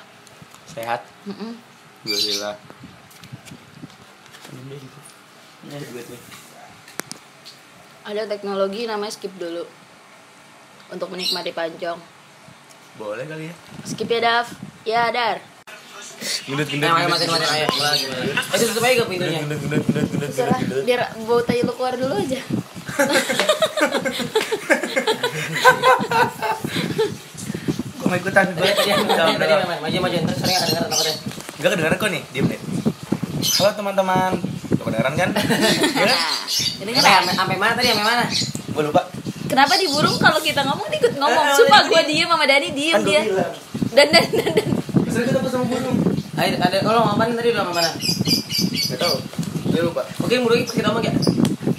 sehat 0.69 1.01
Mm-mm. 1.25 1.57
alhamdulillah 2.05 2.53
Ada 8.07 8.23
teknologi 8.23 8.87
namanya 8.87 9.11
skip 9.11 9.33
dulu. 9.35 9.67
Untuk 10.87 11.11
menikmati 11.11 11.51
pancong. 11.51 11.99
Boleh 12.97 13.25
kali 13.29 13.45
ya 13.49 13.53
Skip 13.85 14.09
ya, 14.09 14.19
Dav. 14.19 14.45
Ya, 14.83 15.11
Dar. 15.13 15.37
gendut 16.49 16.65
gendut 16.65 16.89
Ayo, 16.89 16.97
ayo, 16.97 17.07
matiin, 17.13 17.29
matiin, 17.29 17.53
ayo. 17.53 17.67
Eh, 18.33 18.57
tutup 18.65 18.81
aja 18.83 18.93
gak 18.99 19.07
pintunya? 19.07 19.39
gendut 19.45 19.59
gendut 19.61 19.85
gendut 19.85 20.07
gendut 20.09 20.31
gendut 20.33 20.81
biar 20.83 21.01
bau 21.29 21.39
tai 21.45 21.61
lu 21.61 21.71
keluar 21.77 21.93
dulu 21.93 22.17
aja. 22.17 22.41
gue 27.97 28.05
mau 28.07 28.17
ikutan 28.17 28.45
gue 28.55 28.65
Tadi, 28.65 28.91
maju, 29.77 29.97
maju, 30.01 30.17
terus 30.25 30.39
sering 30.41 30.57
ada 30.57 30.65
dengeran 30.65 30.89
takutnya. 30.89 31.13
Gak 31.57 31.69
kedengeran 31.73 31.97
kok 31.99 32.09
nih, 32.09 32.23
diem 32.33 32.45
deh. 32.49 32.59
Halo 33.61 33.69
teman-teman, 33.77 34.31
kedengeran 34.73 35.13
kan? 35.13 35.29
Iya 36.87 37.03
kan? 37.03 37.27
Sampai 37.35 37.59
mana 37.59 37.75
tadi, 37.75 37.91
sampai 37.91 38.07
mana? 38.07 38.23
Gue 38.73 38.83
lupa. 38.87 39.01
Kenapa 39.47 39.73
di 39.75 39.87
burung 39.87 40.17
kalau 40.17 40.39
kita 40.39 40.61
ngomong 40.61 40.87
dia 40.87 40.99
ikut 40.99 41.15
ngomong? 41.15 41.45
Eh, 41.45 41.55
Sumpah 41.55 41.79
tadi- 41.81 41.89
gue 41.89 42.01
diem 42.07 42.27
sama 42.27 42.45
Dani 42.45 42.69
diem 42.71 42.95
gue 42.97 43.07
dia. 43.07 43.21
Dan 43.89 44.07
dan 44.07 44.25
dan 44.27 44.51
dan. 44.51 44.67
Terus 45.07 45.25
kita 45.25 45.39
ketemu 45.39 45.65
burung. 45.65 45.97
Ayo, 46.37 46.53
ada, 46.59 46.77
kalau 46.79 46.99
ngomong 47.01 47.15
apaan 47.15 47.33
tadi, 47.33 47.49
lu 47.49 47.57
sama 47.57 47.71
mana? 47.73 47.89
Gak 47.89 48.97
tau. 48.97 49.15
Dia 49.67 49.81
lupa. 49.81 50.01
Oke, 50.21 50.35
mulai 50.37 50.61
kita 50.61 50.85
ngomong 50.85 51.01
ya. 51.01 51.13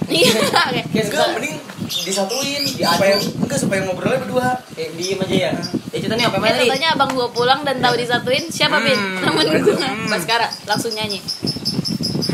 Iya, 0.09 0.33
Enggak, 0.35 1.04
susah. 1.04 1.28
mending 1.31 1.57
disatuin. 2.00 2.62
Diadu. 2.66 2.90
Supaya 2.90 3.14
enggak 3.20 3.59
supaya 3.61 3.81
ngobrolnya 3.85 4.18
berdua. 4.18 4.48
Kayak 4.72 4.90
diem 4.96 5.18
aja 5.20 5.37
ya. 5.37 5.52
Ya, 5.88 5.98
ceritanya 5.98 6.24
Eh, 6.26 6.33
mana 6.35 6.48
nih? 6.50 6.61
contohnya 6.64 6.88
abang 6.90 7.11
gua 7.12 7.28
pulang 7.28 7.61
dan 7.62 7.76
tahu 7.78 7.94
disatuin 7.94 8.44
siapa? 8.48 8.81
Hmm. 8.81 9.20
Temen 9.20 9.46
gua. 9.62 9.88
Baskara 10.09 10.48
langsung 10.64 10.90
nyanyi. 10.90 11.20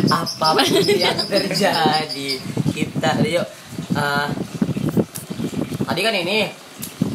apa 0.05 0.55
pun 0.55 0.63
yang 0.87 1.17
terjadi 1.27 2.29
kita 2.71 3.11
yuk 3.25 3.47
eh, 3.93 4.27
tadi 5.85 6.01
kan 6.01 6.15
ini 6.15 6.39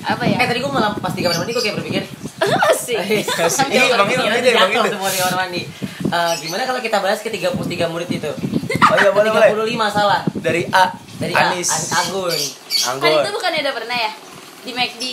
Apa 0.01 0.23
eh 0.23 0.31
ya? 0.31 0.45
tadi 0.45 0.59
gua 0.59 0.71
malah 0.71 0.91
pas 0.95 1.11
di 1.11 1.19
kamar 1.19 1.37
mandi 1.37 1.51
gua 1.51 1.61
kayak 1.61 1.75
berpikir 1.75 2.03
Asik. 2.39 2.95
Asik. 2.95 3.67
Ini 3.67 3.91
Bang 3.91 4.07
Il, 4.07 4.15
Pikiran 4.15 4.37
ini 4.37 4.49
Bang 4.49 4.69
jatuh 4.69 4.81
Il. 4.81 4.91
semua 4.91 5.09
di 5.09 5.17
kamar 5.17 5.35
mandi 5.37 5.63
Eh, 6.09 6.33
gimana 6.41 6.65
kalau 6.65 6.79
kita 6.79 6.97
bahas 6.97 7.19
ke 7.19 7.29
33 7.29 7.53
murid 7.85 8.09
itu 8.09 8.25
Oh 8.25 8.95
iya, 8.95 9.11
boleh, 9.11 9.29
boleh. 9.29 9.49
35 9.53 9.85
salah 9.91 10.25
Dari 10.33 10.65
A. 10.67 10.89
dari 11.15 11.33
A- 11.33 11.53
Anis. 11.53 11.69
An- 11.69 12.01
Anggun 12.01 12.33
Kan 12.33 12.89
Anggun. 12.97 13.13
itu 13.19 13.29
bukannya 13.31 13.59
udah 13.61 13.75
pernah 13.75 13.97
ya? 13.99 14.11
Di 14.59 14.71
McD. 14.71 15.03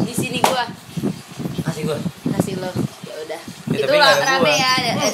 Di 0.00 0.14
sini 0.14 0.38
gua 0.40 0.64
kasih 1.62 1.84
gua 1.84 1.98
kasih 2.32 2.54
lo. 2.56 2.70
Ya 3.02 3.14
udah. 3.20 3.40
Ya, 3.68 3.78
itu 3.78 3.92
lah 3.92 4.12
rame 4.16 4.40
gua. 4.40 4.56
ya. 4.56 4.72
Eh, 5.02 5.12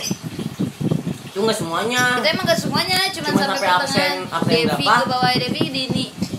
itu 1.26 1.38
nggak 1.40 1.56
semuanya 1.56 2.02
Itu 2.16 2.28
emang 2.28 2.44
gak 2.44 2.60
semuanya, 2.60 2.98
cuma 3.08 3.26
Cuman 3.26 3.38
sampai 3.40 3.56
sampai 3.56 3.58
pertengahan. 3.58 3.80
absen- 3.80 4.26
absen 4.30 4.54
Devi 4.68 4.86
ke 4.86 5.04
bawah 5.08 5.30
Devi 5.32 5.64
di 5.66 5.84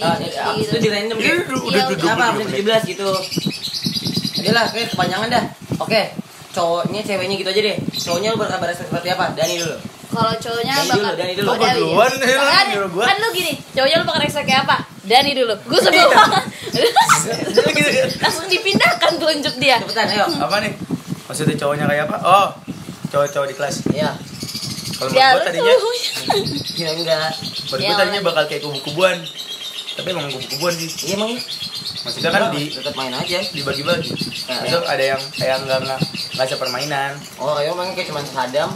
di 0.01 0.27
eh, 0.27 0.41
abis 0.41 0.59
gitu. 0.59 0.71
itu 0.71 0.77
di 0.79 0.89
random 0.89 1.17
Iya, 1.17 1.23
kayak 1.23 1.47
udah, 1.51 1.61
Iya, 1.61 1.81
apa 1.83 1.93
udah, 1.93 2.27
absen 2.27 2.47
udah. 2.47 2.79
17 2.81 2.91
gitu 2.91 3.09
Udah 4.37 4.51
lah, 4.51 4.65
kayak 4.67 4.87
kepanjangan 4.89 5.27
dah 5.29 5.43
Oke, 5.77 6.01
cowoknya 6.51 7.01
ceweknya 7.01 7.35
gitu 7.35 7.49
aja 7.49 7.61
deh 7.63 7.75
Cowoknya 7.95 8.27
lu 8.29 8.37
berkabar 8.37 8.67
seperti 8.71 9.07
apa? 9.09 9.25
Dani 9.31 9.55
dulu 9.57 9.75
kalau 10.11 10.33
cowoknya 10.35 10.73
Dani 10.75 10.89
bakal 10.89 10.99
dulu, 11.07 11.15
Dani 11.15 11.33
dulu. 11.33 11.47
Kok 11.47 11.55
gua 11.55 11.63
Oh, 11.63 11.63
iya. 11.63 11.79
duluan? 11.79 12.11
Lu 12.11 12.19
kan, 12.51 12.65
gua. 12.89 13.03
kan 13.05 13.15
lu 13.17 13.27
gini 13.31 13.51
cowoknya 13.71 13.95
lu 13.95 14.05
pakai 14.05 14.21
reksa 14.21 14.41
kayak 14.41 14.61
apa 14.65 14.75
Dani 15.01 15.31
dulu 15.31 15.53
gue 15.57 15.79
sebel 15.81 15.97
Iya. 15.97 16.07
banget 16.11 16.43
Gitu. 17.71 17.91
langsung 18.19 18.45
dipindahkan 18.45 19.11
telunjuk 19.15 19.55
dia 19.55 19.75
Cepetan 19.77 20.07
ayo. 20.09 20.25
apa 20.35 20.55
nih 20.59 20.73
maksudnya 21.23 21.55
cowoknya 21.55 21.85
kayak 21.85 22.03
apa 22.05 22.17
oh 22.21 22.47
cowok-cowok 23.07 23.47
di 23.47 23.55
kelas 23.55 23.75
Iya. 23.89 24.11
kalau 24.93 25.09
ya 25.11 25.25
menurut 25.25 25.31
gue 25.33 25.47
tadinya 25.47 25.73
Ya 26.73 26.89
enggak. 26.91 27.31
menurut 27.31 27.79
Ya, 27.79 27.87
gue 27.87 27.95
tadinya 27.95 28.03
makanya. 28.13 28.21
bakal 28.21 28.43
kayak 28.45 28.61
kubu-kubuan 28.61 29.15
tapi 29.93 30.07
emang 30.09 30.27
kubu-kubuan 30.29 30.73
sih 30.73 30.87
Iya 31.03 31.15
emang. 31.15 31.31
maksudnya 32.01 32.29
kan 32.29 32.43
di 32.49 32.63
tetap 32.67 32.93
main 32.93 33.11
aja. 33.11 33.39
dibagi-bagi 33.45 34.09
Ya, 34.43 34.57
itu 34.65 34.79
ada 34.81 35.03
yang 35.05 35.21
kayak 35.31 35.57
nggak 35.61 35.79
nggak 35.81 35.99
nggak 36.33 36.47
sepermainan 36.47 37.11
Oh, 37.37 37.53
kayak 37.53 37.71
emang 37.71 37.91
kayak 37.91 38.07
cuma 38.07 38.21
sadam. 38.23 38.69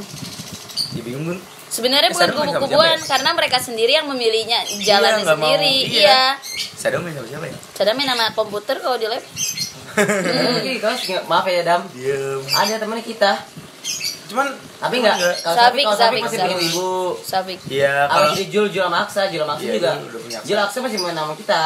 ya 0.91 1.01
bingung 1.01 1.25
gue 1.25 1.37
sebenarnya 1.67 2.07
bukan 2.09 2.21
Sadam 2.21 2.35
sama 2.37 2.45
kubu-kubuan 2.53 2.95
ya? 2.95 3.03
karena 3.05 3.29
mereka 3.31 3.57
sendiri 3.57 3.91
yang 3.93 4.07
memilihnya 4.07 4.59
jalannya 4.79 5.21
nggak 5.21 5.35
mau. 5.35 5.43
sendiri 5.45 5.75
Iya. 5.83 5.99
iya 5.99 6.23
Sadam 6.73 7.01
main 7.01 7.13
sama 7.13 7.27
siapa 7.27 7.45
ya 7.45 7.57
Cara 7.73 7.89
main 7.91 8.07
nama 8.07 8.25
komputer 8.31 8.75
kalau 8.77 8.95
di 8.95 9.05
lab 9.05 9.23
nggak- 9.95 11.25
maaf 11.25 11.45
ya 11.45 11.63
Dam. 11.63 11.81
diem 11.89 12.41
Ada 12.45 12.75
temennya 12.77 13.03
kita. 13.03 13.31
Cuman 14.25 14.47
Tapi 14.75 14.95
enggak. 14.97 15.15
Kalau 15.37 15.55
Sabik, 15.55 15.55
Sabik, 15.55 15.83
kalau 15.83 15.95
Sabik 15.95 15.97
Sabik, 15.97 16.21
masih 16.21 16.37
Sabik. 16.37 16.51
punya 16.51 16.67
ibu. 16.67 16.91
Sabik 17.21 17.59
iya 17.67 17.93
Kalau 18.05 18.27
si 18.31 18.43
Jul, 18.47 18.65
Jul 18.67 18.83
sama 18.83 18.97
Aksa, 19.01 19.21
Jul 19.27 19.41
sama 19.41 19.53
Aksa 19.53 19.63
Iya, 19.63 19.73
juga. 19.75 19.91
Jul 19.93 20.05
udah 20.07 20.21
punya 20.21 20.37
Aksa. 20.37 20.47
Jul 20.47 20.59
Aksa 20.59 20.77
masih 20.81 20.97
main 20.99 21.13
nama 21.13 21.33
kita. 21.33 21.61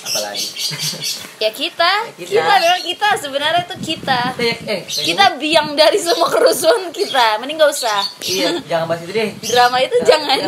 apalagi 0.00 0.40
ya 1.44 1.50
kita 1.52 1.92
kita. 2.16 2.32
kita 2.32 2.54
memang 2.56 2.80
kita 2.80 3.08
sebenarnya 3.20 3.60
itu 3.62 3.76
kita 3.86 4.20
Kita 4.32 4.40
ya, 4.42 4.54
eh, 4.66 4.80
kita 4.88 5.36
biang 5.36 5.68
dari 5.74 6.00
semua 6.00 6.24
kerusuhan 6.26 6.88
kita 6.90 7.36
mending 7.36 7.60
gak 7.60 7.68
usah 7.70 8.00
Iya, 8.22 8.56
jangan 8.64 8.88
bahas 8.88 9.04
itu 9.04 9.12
deh. 9.12 9.28
drama 9.44 9.76
itu 9.78 9.96
jangan 10.02 10.38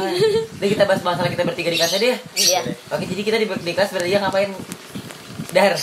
Jadi 0.56 0.68
kita 0.70 0.84
bahas 0.84 1.02
masalah 1.02 1.28
kita 1.28 1.44
bertiga 1.44 1.68
di 1.68 1.76
kelas 1.76 1.92
deh. 1.94 2.16
iya 2.38 2.60
Oke, 2.88 3.04
jadi 3.04 3.20
kita 3.20 3.36
di, 3.36 3.46
di 3.52 3.72
kelas 3.74 3.90
bertiga 3.90 4.18
ngapain? 4.22 4.48
Dar. 5.50 5.76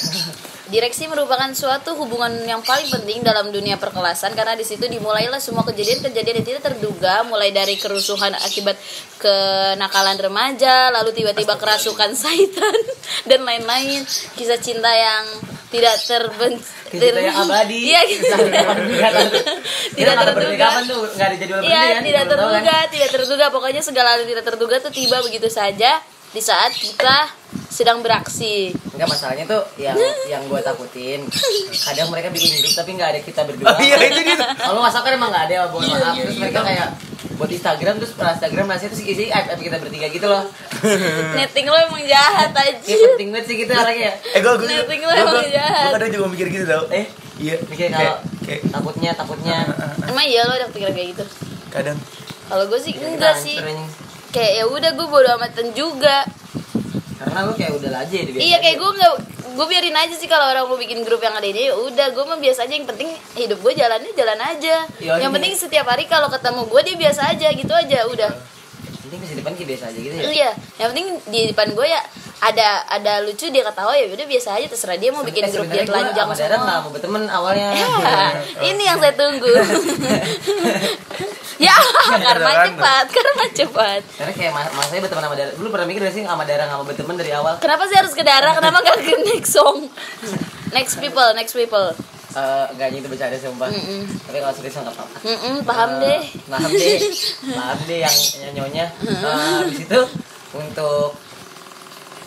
Direksi 0.67 1.07
merupakan 1.07 1.47
suatu 1.55 1.95
hubungan 1.95 2.43
yang 2.43 2.59
paling 2.59 2.91
penting 2.91 3.23
dalam 3.23 3.55
dunia 3.55 3.79
perkelasan 3.79 4.35
karena 4.35 4.51
di 4.51 4.67
situ 4.67 4.83
dimulailah 4.83 5.39
semua 5.39 5.63
kejadian-kejadian 5.63 6.43
yang 6.43 6.47
tidak 6.47 6.63
terduga 6.67 7.23
mulai 7.23 7.55
dari 7.55 7.79
kerusuhan 7.79 8.35
akibat 8.35 8.75
kenakalan 9.15 10.19
remaja 10.19 10.91
lalu 10.91 11.15
tiba-tiba 11.15 11.55
kerasukan 11.55 12.11
syaitan 12.19 12.75
dan 13.23 13.47
lain-lain 13.47 14.03
kisah 14.35 14.59
cinta 14.59 14.91
yang 14.91 15.23
tidak 15.71 15.95
terben 16.03 16.59
Kisah 16.87 17.11
cinta 17.11 17.19
yang 17.19 17.37
abadi. 17.43 17.77
iya 17.91 18.01
tidak 19.97 20.15
terduga 20.23 20.67
Iya, 21.63 21.99
tidak 21.99 22.23
kan? 22.23 22.31
terduga, 22.31 22.75
tidak 22.87 23.09
terduga. 23.11 23.45
Pokoknya 23.51 23.81
segala 23.83 24.15
yang 24.19 24.27
tidak 24.27 24.43
terduga 24.47 24.75
tuh 24.79 24.91
tiba 24.91 25.19
begitu 25.19 25.47
saja 25.51 25.99
di 26.37 26.43
saat 26.43 26.69
kita 26.69 27.33
sedang 27.67 27.99
beraksi. 27.99 28.69
Enggak 28.93 29.09
masalahnya 29.09 29.45
tuh 29.45 29.65
yang 29.75 29.97
yang 30.27 30.45
gue 30.45 30.61
takutin. 30.61 31.25
Kadang 31.73 32.07
mereka 32.07 32.29
bikin 32.29 32.61
grup 32.61 32.73
tapi 32.75 32.93
nggak 32.93 33.09
ada 33.09 33.19
kita 33.19 33.41
berdua. 33.41 33.67
oh 33.67 33.79
iya 33.79 33.97
itu 33.99 34.21
dia 34.21 34.35
tuh. 34.35 34.45
Kalau 34.53 34.79
WhatsApp 34.79 35.01
kan 35.03 35.13
emang 35.13 35.29
nggak 35.29 35.45
ada, 35.49 35.57
mohon 35.67 35.81
Iya, 35.83 35.95
maaf. 35.95 36.13
iya, 36.13 36.21
Terus 36.21 36.31
iya. 36.31 36.41
mereka 36.43 36.59
kayak 36.61 36.87
buat 37.33 37.51
Instagram 37.51 37.95
terus 37.97 38.13
per 38.13 38.25
Instagram 38.31 38.65
nasi 38.67 38.85
terus 38.87 39.01
isi 39.03 39.25
app 39.27 39.45
app 39.47 39.59
kita 39.59 39.77
bertiga 39.77 40.07
gitu 40.07 40.27
loh. 40.27 40.43
Netting 41.33 41.65
lo 41.65 41.77
emang 41.79 42.03
jahat 42.03 42.49
Ya 42.51 42.61
aja. 42.71 42.93
penting 43.11 43.29
banget 43.29 43.45
sih 43.45 43.57
kita 43.57 43.73
orangnya. 43.75 44.11
eh 44.13 44.39
gue 44.39 44.53
gue 44.55 44.67
Netting 44.67 45.01
lo 45.01 45.09
gue 45.09 45.17
emang 45.19 45.35
gue 45.39 45.49
jahat. 45.51 45.89
kadang 45.91 46.09
juga 46.11 46.25
mikir 46.29 46.47
gitu 46.51 46.65
tau 46.65 46.83
Eh, 46.91 47.05
iya 47.37 47.55
mikir 47.63 47.89
kayak 47.89 47.93
kalau 47.93 48.15
kayak 48.43 48.61
takutnya 48.67 49.11
takutnya 49.13 49.57
Emang 50.03 50.25
iya 50.25 50.41
lo 50.43 50.53
ada 50.55 50.65
pikiran 50.67 50.93
kayak 50.93 51.09
gitu? 51.13 51.25
kadang 51.69 51.97
Kalau 52.47 52.63
gue 52.65 52.79
sih 52.79 52.91
kita 52.91 53.05
enggak 53.11 53.35
sih. 53.37 53.57
Kayak 54.37 54.53
ya 54.53 54.65
udah 54.67 54.91
gue 54.93 55.07
bodo 55.07 55.29
amatan 55.31 55.67
juga. 55.73 56.21
karena 57.17 57.39
lu 57.41 57.51
kayak 57.51 57.73
udah 57.73 57.89
aja 57.97 58.13
dibiarin 58.19 58.45
Iya 58.45 58.57
kayak 58.59 58.77
gue 58.77 58.91
nggak 58.93 59.13
gue 59.49 59.65
biarin 59.65 59.97
aja 59.97 60.13
sih 60.13 60.29
kalau 60.29 60.45
orang 60.45 60.63
mau 60.63 60.77
bikin 60.77 61.01
grup 61.01 61.17
yang 61.17 61.33
ada 61.33 61.43
ini 61.43 61.65
ya 61.65 61.73
udah 61.73 62.07
gue 62.07 62.23
mah 62.23 62.37
biasa 62.37 62.59
aja 62.63 62.77
yang 62.77 62.85
penting 62.85 63.09
hidup 63.33 63.57
gue 63.57 63.73
jalannya 63.73 64.13
jalan 64.13 64.37
aja 64.39 64.85
Iya, 64.95 65.17
yang 65.17 65.21
iya. 65.23 65.33
penting 65.33 65.53
setiap 65.57 65.85
hari 65.87 66.05
kalau 66.05 66.29
ketemu 66.29 66.61
gue 66.63 66.81
dia 66.83 66.95
biasa 66.95 67.21
aja 67.27 67.47
gitu 67.51 67.73
aja 67.73 68.05
udah 68.05 68.29
penting 69.01 69.17
masa 69.17 69.33
depan 69.33 69.51
kayak 69.51 69.69
biasa 69.71 69.83
aja 69.87 69.97
gitu 69.97 70.13
ya. 70.13 70.23
Iya, 70.29 70.49
yang 70.77 70.87
penting 70.91 71.07
di 71.25 71.41
depan 71.49 71.67
gue 71.73 71.87
ya 71.87 72.01
ada 72.37 72.67
ada 72.85 73.13
lucu 73.19 73.49
dia 73.49 73.65
ketawa 73.65 73.97
ya 73.97 74.05
udah 74.05 74.27
biasa 74.27 74.49
aja 74.53 74.67
terserah 74.67 74.93
dia 74.95 75.09
mau 75.09 75.25
bikin 75.25 75.41
Eh, 75.41 75.49
grup 75.49 75.65
dia 75.65 75.81
telanjang 75.81 76.27
nggak 76.27 76.37
semua. 76.37 76.75
mau 76.77 76.91
berteman 76.93 77.23
awalnya. 77.25 77.73
Ya, 77.73 77.87
ini 78.69 78.83
yang 78.83 78.99
saya 78.99 79.15
tunggu. 79.15 79.49
ya, 81.59 81.75
karma 82.23 82.49
Kan. 82.51 82.65
cepat, 82.67 83.05
karma 83.09 83.45
cepat. 83.49 84.01
Karena 84.13 84.33
kayak 84.33 84.51
mas, 84.51 84.67
mas 84.71 84.87
saya 84.87 84.99
berteman 84.99 85.23
sama 85.23 85.35
Dara. 85.35 85.51
Dulu 85.53 85.67
pernah 85.67 85.85
mikir 85.85 86.01
gak 86.01 86.13
sih 86.13 86.23
sama 86.23 86.43
Dara 86.43 86.63
nggak 86.65 86.77
mau 86.77 86.85
berteman 86.85 87.15
dari 87.15 87.31
awal? 87.31 87.53
Kenapa 87.57 87.83
sih 87.85 87.95
harus 87.95 88.11
ke 88.11 88.21
darah? 88.21 88.53
Kenapa 88.53 88.77
gak 88.81 88.99
ke 88.99 89.13
next 89.25 89.51
song? 89.51 89.89
Next 90.69 90.97
people, 90.97 91.29
next 91.33 91.53
people. 91.53 91.91
Eh, 92.29 92.65
Gak 92.71 92.89
gitu 92.91 93.07
bercanda 93.07 93.33
sumpah. 93.35 93.65
Mm-mm. 93.67 94.05
Tapi 94.21 94.37
kalau 94.37 94.53
serius 94.53 94.75
nggak 94.75 94.93
apa-apa. 94.93 95.17
Mm-mm, 95.23 95.55
paham 95.63 95.89
Eh, 95.89 95.99
deh. 95.99 96.21
Paham 96.45 96.69
deh. 96.69 96.97
Paham 97.49 97.79
deh 97.83 97.99
yang 97.99 98.15
nyonya. 98.53 98.85
Uh, 99.01 99.65
di 99.65 99.75
situ 99.79 100.01
untuk 100.53 101.17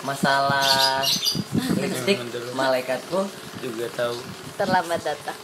masalah 0.00 1.04
lipstick 1.76 2.16
malaikatku 2.52 3.20
juga 3.60 3.86
tahu 3.92 4.16
Terlambat 4.56 5.00
datang. 5.02 5.36